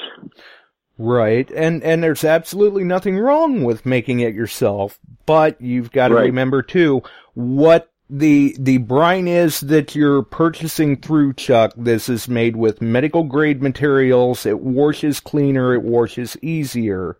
[1.04, 6.14] Right, and and there's absolutely nothing wrong with making it yourself, but you've got to
[6.14, 6.26] Right.
[6.26, 7.02] remember too
[7.34, 11.72] what the the brine is that you're purchasing through Chuck.
[11.76, 14.46] This is made with medical grade materials.
[14.46, 15.74] It washes cleaner.
[15.74, 17.16] It washes easier.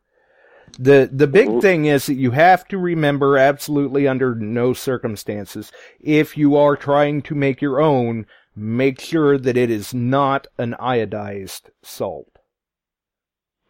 [0.78, 6.36] The the big thing is that you have to remember absolutely under no circumstances if
[6.38, 11.62] you are trying to make your own, make sure that it is not an iodized
[11.82, 12.31] salt.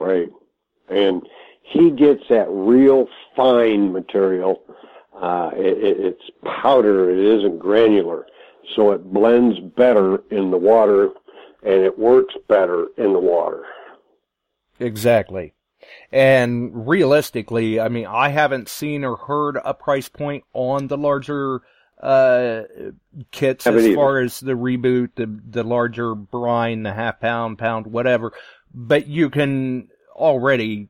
[0.03, 0.31] Right.
[0.89, 1.23] And
[1.63, 4.63] he gets that real fine material.
[5.15, 7.11] Uh, it, it, it's powder.
[7.11, 8.27] It isn't granular.
[8.75, 11.11] So it blends better in the water
[11.63, 13.65] and it works better in the water.
[14.81, 15.55] Exactly.
[16.11, 21.63] And realistically, I mean, I haven't seen or heard a price point on the larger
[22.01, 22.63] uh
[23.31, 23.95] kits as either.
[23.95, 28.33] far as the reboot, the the larger brine, the half pound, pound, whatever.
[28.75, 30.89] But you can already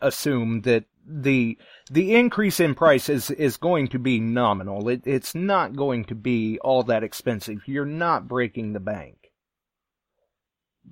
[0.00, 1.58] assume that the
[1.90, 4.88] the increase in price is is going to be nominal.
[4.88, 7.62] It, it's not going to be all that expensive.
[7.66, 9.22] You're not breaking the bank.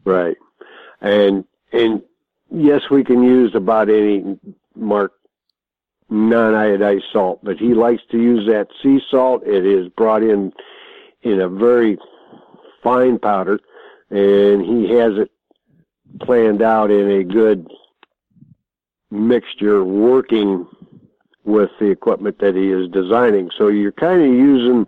[0.05, 0.36] Right.
[1.01, 2.02] And, and
[2.51, 4.39] yes, we can use about any
[4.74, 5.12] mark
[6.09, 9.43] non-iodized salt, but he likes to use that sea salt.
[9.47, 10.52] It is brought in
[11.22, 11.98] in a very
[12.82, 13.60] fine powder
[14.10, 15.31] and he has it
[16.20, 17.66] planned out in a good
[19.11, 20.66] mixture working
[21.45, 23.51] with the equipment that he is designing.
[23.57, 24.87] So you're kind of using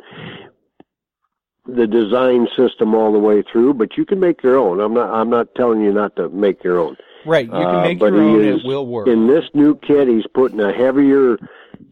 [1.66, 4.80] the design system all the way through, but you can make your own.
[4.80, 6.96] I'm not I'm not telling you not to make your own.
[7.24, 8.44] Right, you can Uh, make but your own.
[8.44, 9.06] is It will work.
[9.06, 11.38] In this new kit, he's putting a heavier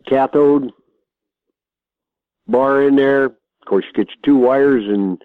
[0.06, 0.72] cathode
[2.48, 3.26] bar in there.
[3.26, 3.34] Of
[3.66, 5.22] course, you get your two wires and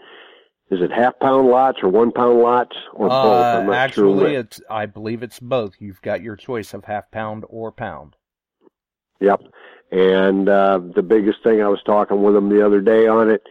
[0.71, 3.15] is it half pound lots or one pound lots or both?
[3.15, 4.39] Uh, I'm not actually, sure.
[4.39, 5.75] it's I believe it's both.
[5.79, 8.15] You've got your choice of half pound or pound.
[9.19, 9.41] Yep.
[9.91, 13.43] And uh, the biggest thing I was talking with him the other day on it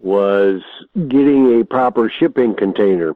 [0.00, 0.62] was
[1.08, 3.14] getting a proper shipping container.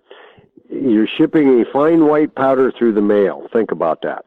[0.70, 3.48] You're shipping a fine white powder through the mail.
[3.52, 4.24] Think about that.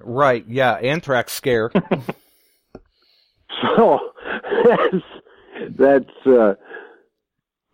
[0.00, 1.70] Right, yeah, anthrax scare.
[3.62, 4.00] So
[4.64, 5.04] that's
[5.78, 6.54] that's uh,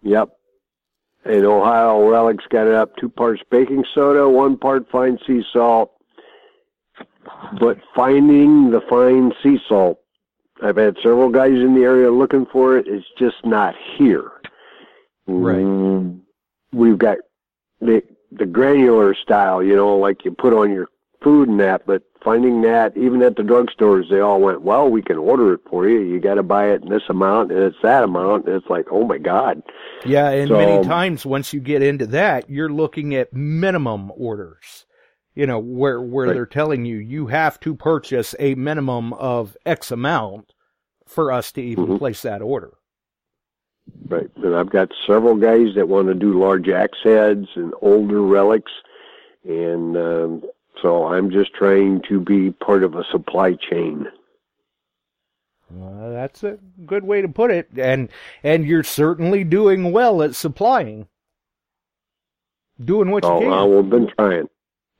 [0.03, 0.31] yep.
[1.25, 5.93] And Ohio Relics got it up two parts baking soda, one part fine sea salt.
[7.61, 10.01] But finding the fine sea salt,
[10.63, 12.87] I've had several guys in the area looking for it.
[12.89, 14.31] It's just not here.
[15.27, 15.59] Right.
[15.59, 16.21] Mm,
[16.73, 17.19] We've got
[17.81, 18.03] the
[18.33, 20.89] the granular style, you know, like you put on your
[21.23, 25.03] food and that, but finding that even at the drugstores they all went, Well, we
[25.03, 26.01] can order it for you.
[26.01, 29.05] You gotta buy it in this amount and it's that amount and it's like, Oh
[29.05, 29.63] my God.
[30.05, 34.87] yeah, and So- many times once you get into that, you're looking at minimum orders.
[35.35, 36.35] You know, where where Right.
[36.35, 40.53] they're telling you you have to purchase a minimum of X amount
[41.07, 41.99] for us to even Mhm.
[41.99, 42.73] place that order.
[44.09, 44.29] Right.
[44.37, 48.73] And I've got several guys that want to do large axe heads and older relics
[49.49, 50.43] and um
[50.82, 54.07] so I'm just trying to be part of a supply chain.
[55.73, 58.09] Uh, that's a good way to put it, and
[58.43, 61.07] and you're certainly doing well at supplying,
[62.85, 63.52] doing what you Oh, can.
[63.52, 64.48] uh, we've been trying.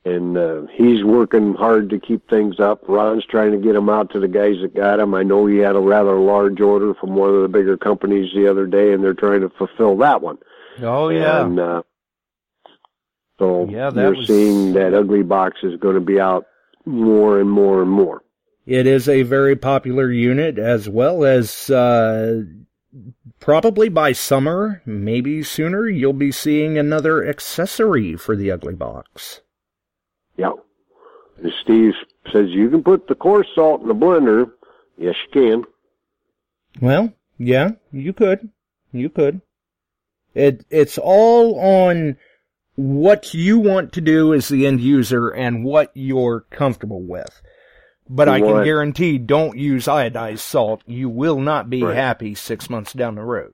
[0.03, 2.81] And uh, he's working hard to keep things up.
[2.87, 5.13] Ron's trying to get them out to the guys that got them.
[5.13, 8.49] I know he had a rather large order from one of the bigger companies the
[8.49, 10.39] other day, and they're trying to fulfill that one.
[10.81, 11.83] oh yeah, And uh,
[13.41, 16.45] so Yeah, you're was- seeing that ugly box is going to be out
[16.85, 18.21] more and more and more.
[18.65, 22.43] it is a very popular unit, as well as uh,
[23.39, 29.41] probably by summer, maybe sooner, you'll be seeing another accessory for the ugly box.
[30.37, 30.51] Yeah.
[31.41, 31.93] And Steve
[32.31, 34.51] says you can put the coarse salt in the blender.
[34.97, 35.63] Yes, you can.
[36.79, 38.49] Well, yeah, you could.
[38.93, 39.41] You could.
[40.35, 42.17] It it's all on
[42.81, 47.41] what you want to do as the end user and what you're comfortable with.
[48.09, 50.81] But I can What- guarantee don't use iodized salt.
[50.85, 51.95] You will not be Right.
[51.95, 53.53] happy six months down the road.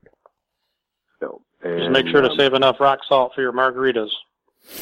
[1.20, 4.10] So, Just make sure to um, save enough rock salt for your margaritas.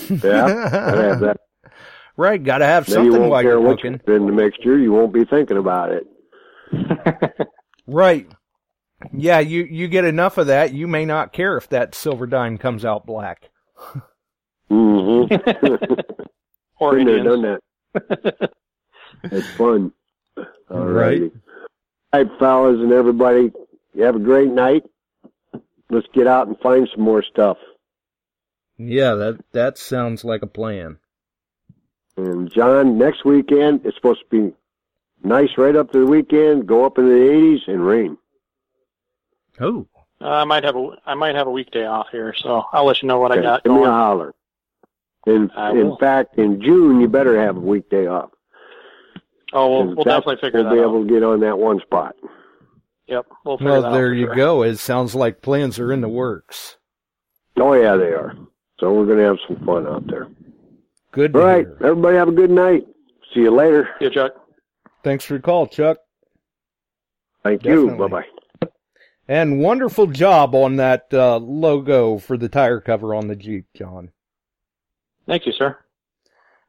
[0.09, 1.37] Yeah, I have that.
[2.17, 4.01] right, gotta have Then you something won't while care you're cooking.
[4.07, 4.79] you in the mixture.
[4.79, 6.07] You won't be thinking about it.
[7.89, 8.27] Right.
[9.13, 12.59] Yeah, you, you get enough of that, you may not care if that silver dime
[12.59, 13.51] comes out black.
[14.71, 15.95] Mm-hmm.
[16.81, 18.51] or Been there, done that.
[19.25, 19.93] It's fun.
[20.37, 20.45] All
[20.87, 21.21] Right.
[21.21, 21.31] righty.
[22.13, 23.53] All right, fellas and everybody,
[23.95, 24.85] you have a great night.
[25.91, 27.59] Let's get out and find some more stuff.
[28.79, 30.99] Yeah, that that sounds like a plan.
[32.17, 34.55] And John, next weekend it's supposed to be
[35.23, 36.67] nice right up to the weekend.
[36.67, 38.19] Go up into the 80s and rain.
[39.61, 39.87] Oh.
[40.21, 43.01] Uh, I might have a I might have a weekday off here, so I'll let
[43.03, 44.35] you know what I got Give me a holler.
[45.27, 48.31] In in fact, in June you better have a weekday off.
[49.53, 50.75] Oh, we'll, 'Cause we'll definitely figure that out.
[50.75, 52.15] we'll be able to get on that one spot.
[53.09, 54.17] Yep, we'll figure Well, that there out.
[54.17, 54.63] you go.
[54.63, 56.77] It sounds like plans are in the works.
[57.59, 58.35] Oh yeah, they are.
[58.81, 60.29] So we're going to have some fun out there.
[61.13, 61.79] Good to All right, hear.
[61.83, 62.87] everybody have a good night.
[63.33, 63.89] See you later.
[63.99, 64.33] See you, Chuck.
[65.03, 65.99] Thanks for the call, Chuck.
[67.43, 67.91] Thank you.
[67.97, 68.69] Bye bye.
[69.29, 74.11] And wonderful job on that uh, logo for the tire cover on the Jeep, John.
[75.27, 75.77] Thank you, sir.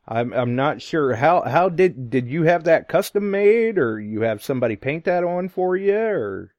[0.08, 4.22] I'm I'm not sure how how did did you have that custom made or you
[4.22, 6.54] have somebody paint that on for you or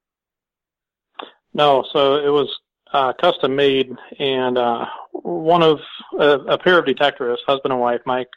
[1.54, 2.54] No, so it was
[2.92, 5.80] uh, custom made, and uh, one of
[6.18, 8.28] a, a pair of detectives, husband and wife, Mike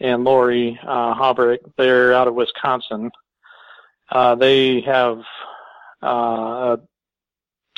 [0.00, 3.10] and Lori uh, Haubrich, they're out of Wisconsin.
[4.10, 5.22] Uh, they have
[6.02, 6.76] uh,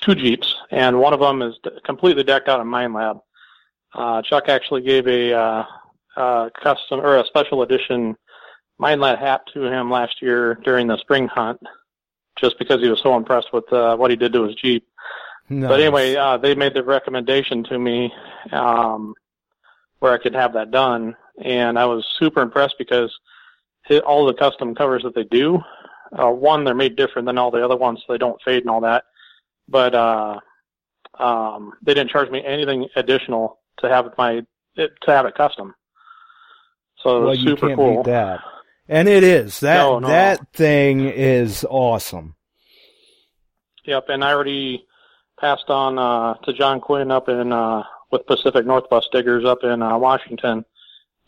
[0.00, 1.54] two Jeeps, and one of them is
[1.84, 3.20] completely decked out in Minelab.
[3.94, 5.64] Uh, Chuck actually gave a uh,
[6.16, 8.16] uh, custom or a special edition
[8.80, 11.60] Minelab hat to him last year during the spring hunt,
[12.36, 14.86] just because he was so impressed with uh, what he did to his Jeep.
[15.48, 15.68] no?
[15.68, 18.12] But anyway, uh, they made the recommendation to me
[18.52, 19.14] um,
[19.98, 21.14] where I could have that done,
[21.44, 23.14] and I was super impressed because
[24.06, 25.58] all the custom covers that they do,
[26.12, 28.70] uh, one they're made different than all the other ones, so they don't fade and
[28.70, 29.04] all that.
[29.68, 30.40] But uh,
[31.18, 34.42] um, they didn't charge me anything additional to have my
[34.76, 35.74] it, to have it custom.
[37.02, 38.02] So it well, was you super can't cool.
[38.02, 38.40] beat that.
[38.88, 40.08] And it is that No, no.
[40.08, 42.34] that thing is awesome.
[43.84, 44.84] Yep, and I already
[45.38, 49.80] passed on uh, to John Quinn up in uh, with Pacific Northwest Diggers up in
[49.82, 50.64] uh, Washington,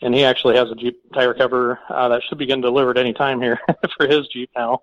[0.01, 3.13] and he actually has a Jeep tire cover uh, that should be getting delivered any
[3.13, 3.59] time here
[3.97, 4.81] for his Jeep now.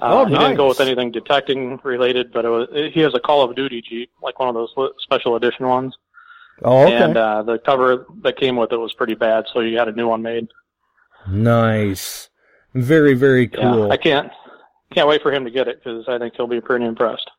[0.00, 3.20] Uh, Oh, He didn't go with anything detecting related, but it was, he has a
[3.20, 5.94] Call of Duty Jeep, like one of those special edition ones,
[6.60, 6.96] Oh, okay.
[6.96, 9.92] and uh, the cover that came with it was pretty bad, so you had a
[9.92, 10.48] new one made.
[11.28, 12.28] nice.
[12.74, 13.86] Very very cool.
[13.88, 14.32] Yeah, I can't
[14.94, 17.30] can't wait for him to get it because I think he'll be pretty impressed.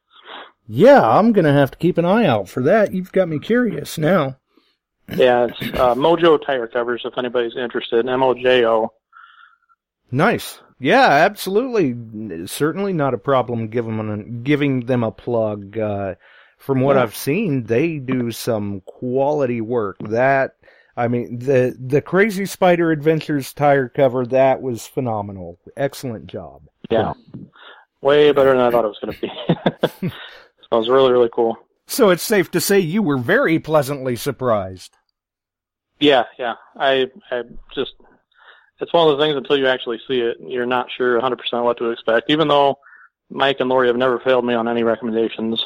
[0.68, 2.94] Yeah, I'm gonna have to keep an eye out for that.
[2.94, 4.38] You've got me curious now.
[5.16, 8.08] Yeah, it's uh, Mojo Tire Covers if anybody's interested.
[8.08, 8.94] M O J O.
[10.12, 10.60] Nice.
[10.80, 12.46] Yeah, absolutely.
[12.46, 15.78] Certainly not a problem giving them a, giving them a plug.
[15.78, 16.16] Uh,
[16.64, 17.04] from what Yeah.
[17.04, 19.98] I've seen, they do some quality work.
[20.00, 20.56] That
[20.96, 25.60] I mean, the the Crazy Spider Adventures tire cover that was phenomenal.
[25.76, 26.62] Excellent job.
[26.90, 27.14] Yeah.
[28.02, 30.10] Way better than I thought it was going to be.
[30.10, 30.12] so
[30.72, 31.58] it was really, really cool.
[31.88, 34.96] So it's safe to say you were very pleasantly surprised.
[36.00, 36.56] Yeah, yeah.
[36.78, 37.94] I, I just,
[38.80, 41.78] it's one of those things until you actually see it, you're not sure 100% what
[41.78, 42.78] to expect, even though
[43.30, 45.66] Mike and Lori have never failed me on any recommendations.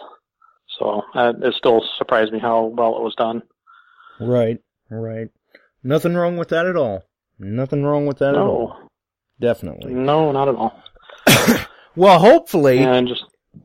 [0.80, 3.42] So uh, it still surprised me how well it was done.
[4.20, 4.60] Right,
[4.90, 5.30] right.
[5.84, 7.04] Nothing wrong with that at all.
[7.40, 8.78] Nothing wrong with that at all.
[9.40, 9.94] Definitely.
[9.94, 10.84] no, not at all.
[11.96, 13.24] Well, hopefully And just,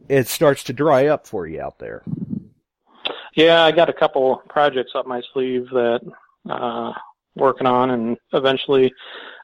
[0.09, 2.03] it starts to dry up for you out there.
[3.35, 6.01] yeah, I got a couple projects up my sleeve that,
[6.49, 6.93] uh,
[7.37, 8.91] working on and eventually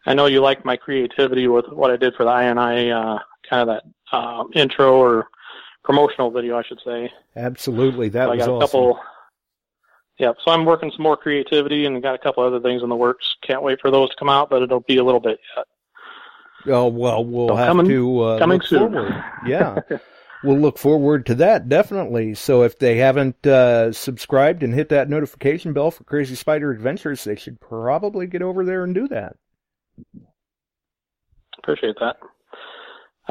[0.06, 3.18] I know you like my creativity with what I did for the INI, uh,
[3.48, 5.28] kind of that, uh, intro or
[5.88, 7.10] promotional video, I should say.
[7.34, 8.60] Absolutely, that So I was got a awesome.
[8.68, 9.00] couple.
[10.18, 12.96] Yeah, so I'm working some more creativity and got a couple other things in the
[12.96, 13.36] works.
[13.42, 15.64] Can't wait for those to come out, but it'll be a little bit yet.
[16.74, 18.92] Oh well, we'll So have coming- to uh, coming look soon.
[18.92, 19.24] forward.
[19.46, 19.78] Yeah,
[20.44, 22.34] we'll look forward to that definitely.
[22.34, 27.22] So if they haven't uh, subscribed and hit that notification bell for Crazy Spider Adventures,
[27.24, 29.36] they should probably get over there and do that.
[31.58, 32.16] Appreciate that.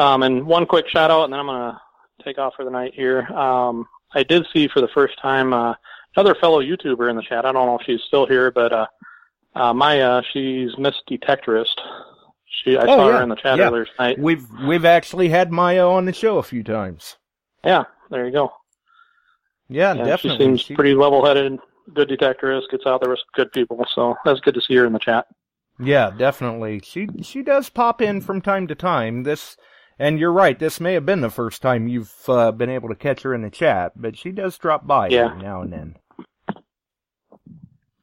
[0.01, 1.81] Um, and one quick shout out, and then I'm gonna
[2.27, 3.21] take off for the night here.
[3.33, 5.73] Um, I did see for the first time uh,
[6.15, 7.45] another fellow YouTuber in the chat.
[7.45, 8.87] I don't know if she's still here, but uh,
[9.55, 11.75] uh, Maya, she's Miss Detectorist.
[12.63, 13.67] She, I Oh, saw yeah, her in the chat yeah.
[13.67, 14.19] earlier tonight.
[14.19, 17.17] We've we've actually had Maya on the show a few times.
[17.63, 18.51] Yeah, there you go.
[19.69, 20.37] Yeah, Yeah, definitely.
[20.37, 21.59] She seems She- pretty level-headed,
[21.93, 22.69] good detectorist.
[22.71, 25.27] Gets out there with good people, so that's good to see her in the chat.
[25.79, 26.81] Yeah, definitely.
[26.83, 29.23] She she does pop in from time to time.
[29.23, 29.55] This,
[29.99, 30.57] and you're right.
[30.57, 33.41] This may have been the first time you've uh, been able to catch her in
[33.41, 35.25] the chat, but she does drop by Yeah.
[35.31, 35.95] every now and then.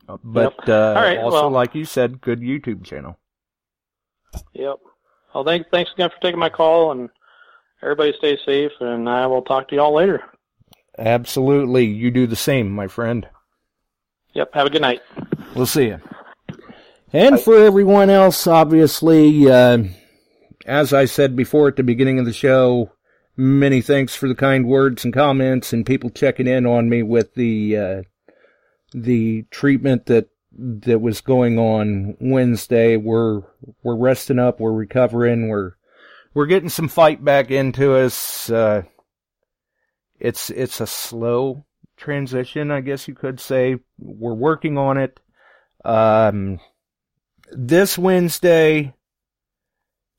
[0.09, 3.19] Uh, But uh, All right, also, well- like you said, good YouTube channel.
[4.53, 4.77] Yep.
[5.35, 7.09] Well, thanks, thanks again for taking my call, and
[7.83, 10.23] everybody stay safe, and I will talk to y'all later.
[10.99, 13.29] Absolutely, you do the same, my friend.
[14.35, 14.51] Yep.
[14.55, 15.03] Have a good night.
[15.55, 16.01] We'll see you.
[17.13, 19.85] And for everyone else, obviously, uh,
[20.65, 22.93] as I said before at the beginning of the show,
[23.37, 27.35] many thanks for the kind words and comments and people checking in on me with
[27.35, 28.03] the uh,
[28.93, 32.97] the treatment that that was going on Wednesday.
[32.97, 33.43] We're
[33.83, 35.73] we're resting up, we're recovering, we're
[36.33, 38.51] we're getting some fight back into us.
[38.51, 38.83] Uh,
[40.19, 41.65] it's it's a slow
[41.97, 43.79] transition, I guess you could say.
[43.99, 45.21] We're working on it.
[45.85, 46.61] Um,
[47.53, 48.95] this Wednesday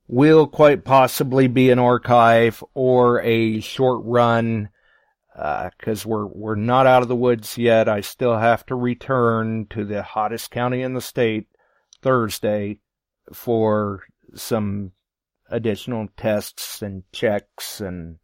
[0.07, 4.69] will quite possibly be an archive or a short run
[5.35, 7.89] uh, because we're we're not out of the woods yet.
[7.89, 11.47] I still have to return to the hottest county in the state
[12.01, 12.79] Thursday
[13.33, 14.03] for
[14.33, 14.91] some
[15.49, 18.17] additional tests and checks and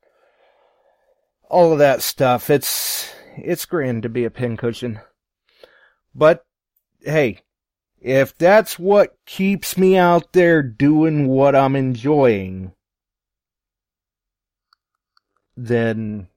[1.50, 2.50] all of that stuff.
[2.50, 5.02] It's it's grand to be a pincushion.
[6.16, 6.46] But
[7.02, 7.40] hey,
[8.02, 12.74] if that's what keeps me out there doing what I'm enjoying,
[15.56, 16.28] then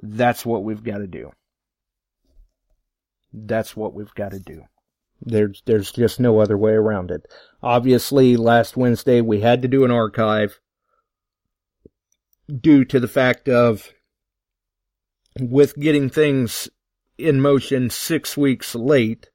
[0.00, 1.32] that's what we've got to do.
[3.32, 4.62] That's what we've got to do.
[5.20, 7.26] There's there's just no other way around it.
[7.62, 10.60] Obviously, last Wednesday we had to do an archive
[12.60, 13.92] due to the fact of
[15.40, 16.68] with getting things
[17.18, 19.30] in motion 6 weeks late,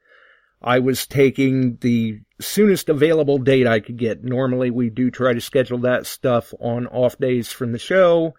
[0.61, 4.23] I was taking the soonest available date I could get.
[4.23, 8.35] Normally we do try to schedule that stuff on off days from the show,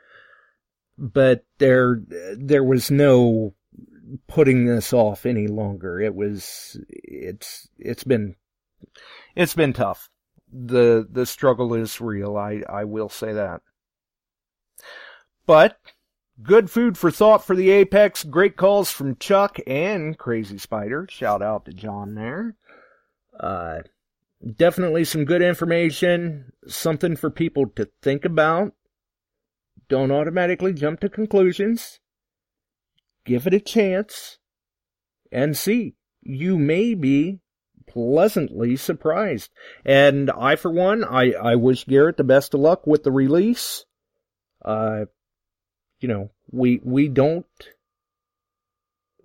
[0.97, 2.01] but there,
[2.37, 3.55] there was no
[4.29, 6.01] putting this off any longer.
[6.01, 8.37] It was, it's, it's been,
[9.35, 10.09] it's been tough.
[10.53, 12.37] The, the struggle is real.
[12.37, 13.63] I, I will say that.
[15.47, 15.77] But,
[16.43, 18.25] good food for thought for the Apex.
[18.25, 21.07] Great calls from Chuck and Crazy Spider.
[21.11, 22.57] Shout out to John there.
[23.39, 23.81] Uh,
[24.57, 28.73] definitely some good information, something for people to think about.
[29.89, 32.01] Don't automatically jump to conclusions.
[33.25, 34.39] Give it a chance
[35.31, 35.95] and see.
[36.23, 37.41] You may be
[37.87, 39.51] pleasantly surprised.
[39.85, 43.85] And I, for one, I, I wish Garrett the best of luck with the release.
[44.65, 45.07] Uh,
[46.03, 47.47] you know, we, we don't,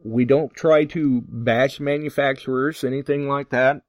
[0.04, 3.82] we don't try to bash manufacturers, anything like that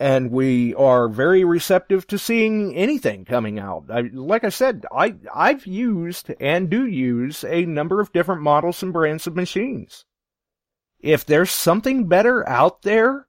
[0.00, 3.84] and we are very receptive to seeing anything coming out.
[3.88, 8.82] I, like I said, I, I've used and do use a number of different models
[8.82, 10.04] and brands of machines.
[10.98, 13.28] If there's something better out there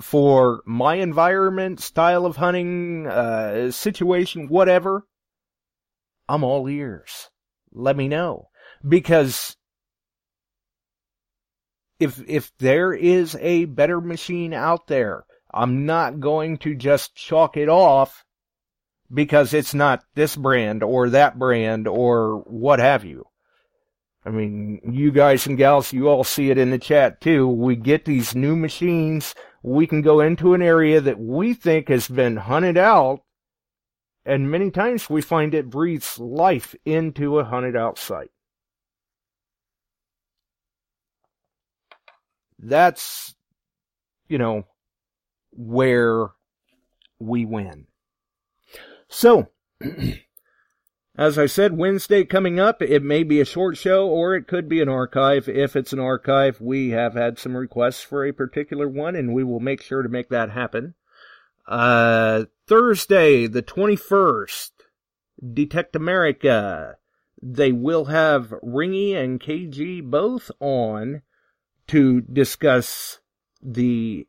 [0.00, 5.06] for my environment, style of hunting, uh, situation, whatever,
[6.28, 7.30] I'm all ears.
[7.72, 8.48] Let me know.
[8.86, 9.56] Because
[11.98, 17.56] if, if there is a better machine out there, I'm not going to just chalk
[17.56, 18.24] it off
[19.12, 23.26] because it's not this brand or that brand or what have you.
[24.24, 27.46] I mean, you guys and gals, you all see it in the chat too.
[27.48, 29.34] We get these new machines.
[29.62, 33.20] We can go into an area that we think has been hunted out.
[34.24, 38.30] And many times we find it breathes life into a hunted out site.
[42.58, 43.34] That's,
[44.28, 44.64] you know,
[45.50, 46.28] where
[47.18, 47.86] we win.
[49.08, 49.48] So,
[51.16, 54.68] as I said, Wednesday coming up, it may be a short show or it could
[54.68, 55.48] be an archive.
[55.48, 59.42] If it's an archive, we have had some requests for a particular one and we
[59.42, 60.94] will make sure to make that happen.
[61.72, 64.72] Uh, Thursday, the 21st,
[65.54, 66.98] Detect America.
[67.42, 71.22] They will have Ringy and KG both on
[71.86, 73.20] to discuss
[73.62, 74.26] the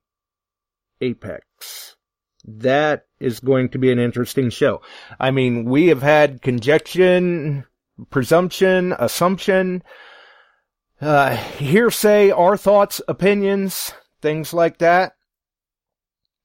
[1.01, 1.97] Apex.
[2.45, 4.81] That is going to be an interesting show.
[5.19, 7.67] I mean, we have had conjecture,
[8.09, 9.83] presumption, assumption,
[11.01, 15.17] uh, hearsay, our thoughts, opinions, things like that.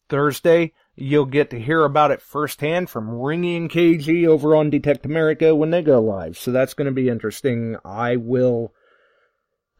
[0.08, 5.06] Thursday, you'll get to hear about it firsthand from Ringy and KG over on Detect
[5.06, 6.36] America when they go live.
[6.36, 7.76] So that's going to be interesting.
[7.84, 8.74] I will.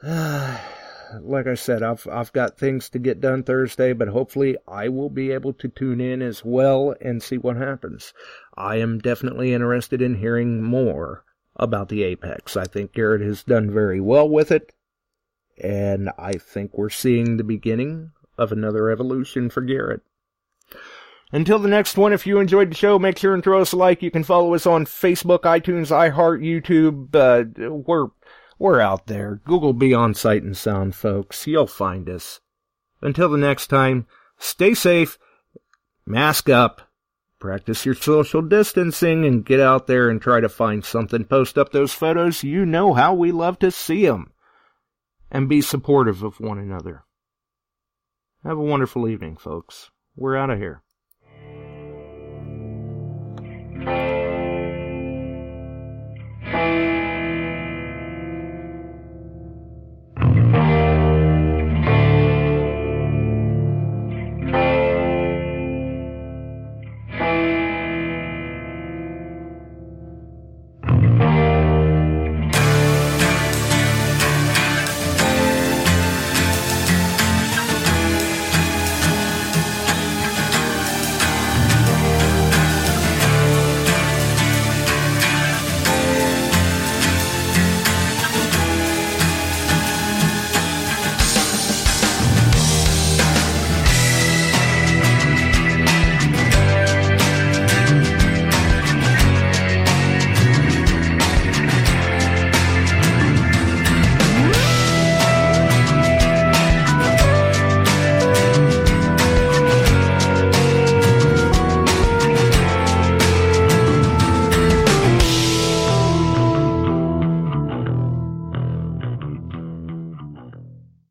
[0.03, 0.59] Uh,
[1.20, 5.11] like I said, I've I've got things to get done Thursday, but hopefully I will
[5.11, 8.12] be able to tune in as well and see what happens.
[8.57, 11.24] I am definitely interested in hearing more
[11.57, 12.57] about the Apex.
[12.57, 14.73] I think Garrett has done very well with it,
[15.62, 20.03] and I think we're seeing the beginning of another evolution for Garrett.
[21.30, 23.76] Until the next one, if you enjoyed the show, make sure and throw us a
[23.76, 24.02] like.
[24.02, 27.14] You can follow us on Facebook, iTunes, iHeart, YouTube.
[27.14, 28.09] Uh, we're
[28.59, 29.40] we're out there.
[29.44, 31.46] Google Beyond Sight and Sound, folks.
[31.46, 32.40] You'll find us.
[33.02, 34.06] Until the next time,
[34.38, 35.18] stay safe,
[36.05, 36.82] mask up,
[37.38, 41.24] practice your social distancing, and get out there and try to find something.
[41.24, 42.42] Post up those photos.
[42.42, 44.32] You know how we love to see them.
[45.30, 47.05] And be supportive of one another.
[48.42, 49.90] Have a wonderful evening, folks.
[50.16, 50.82] We're out of here.
[53.89, 54.18] Thank you.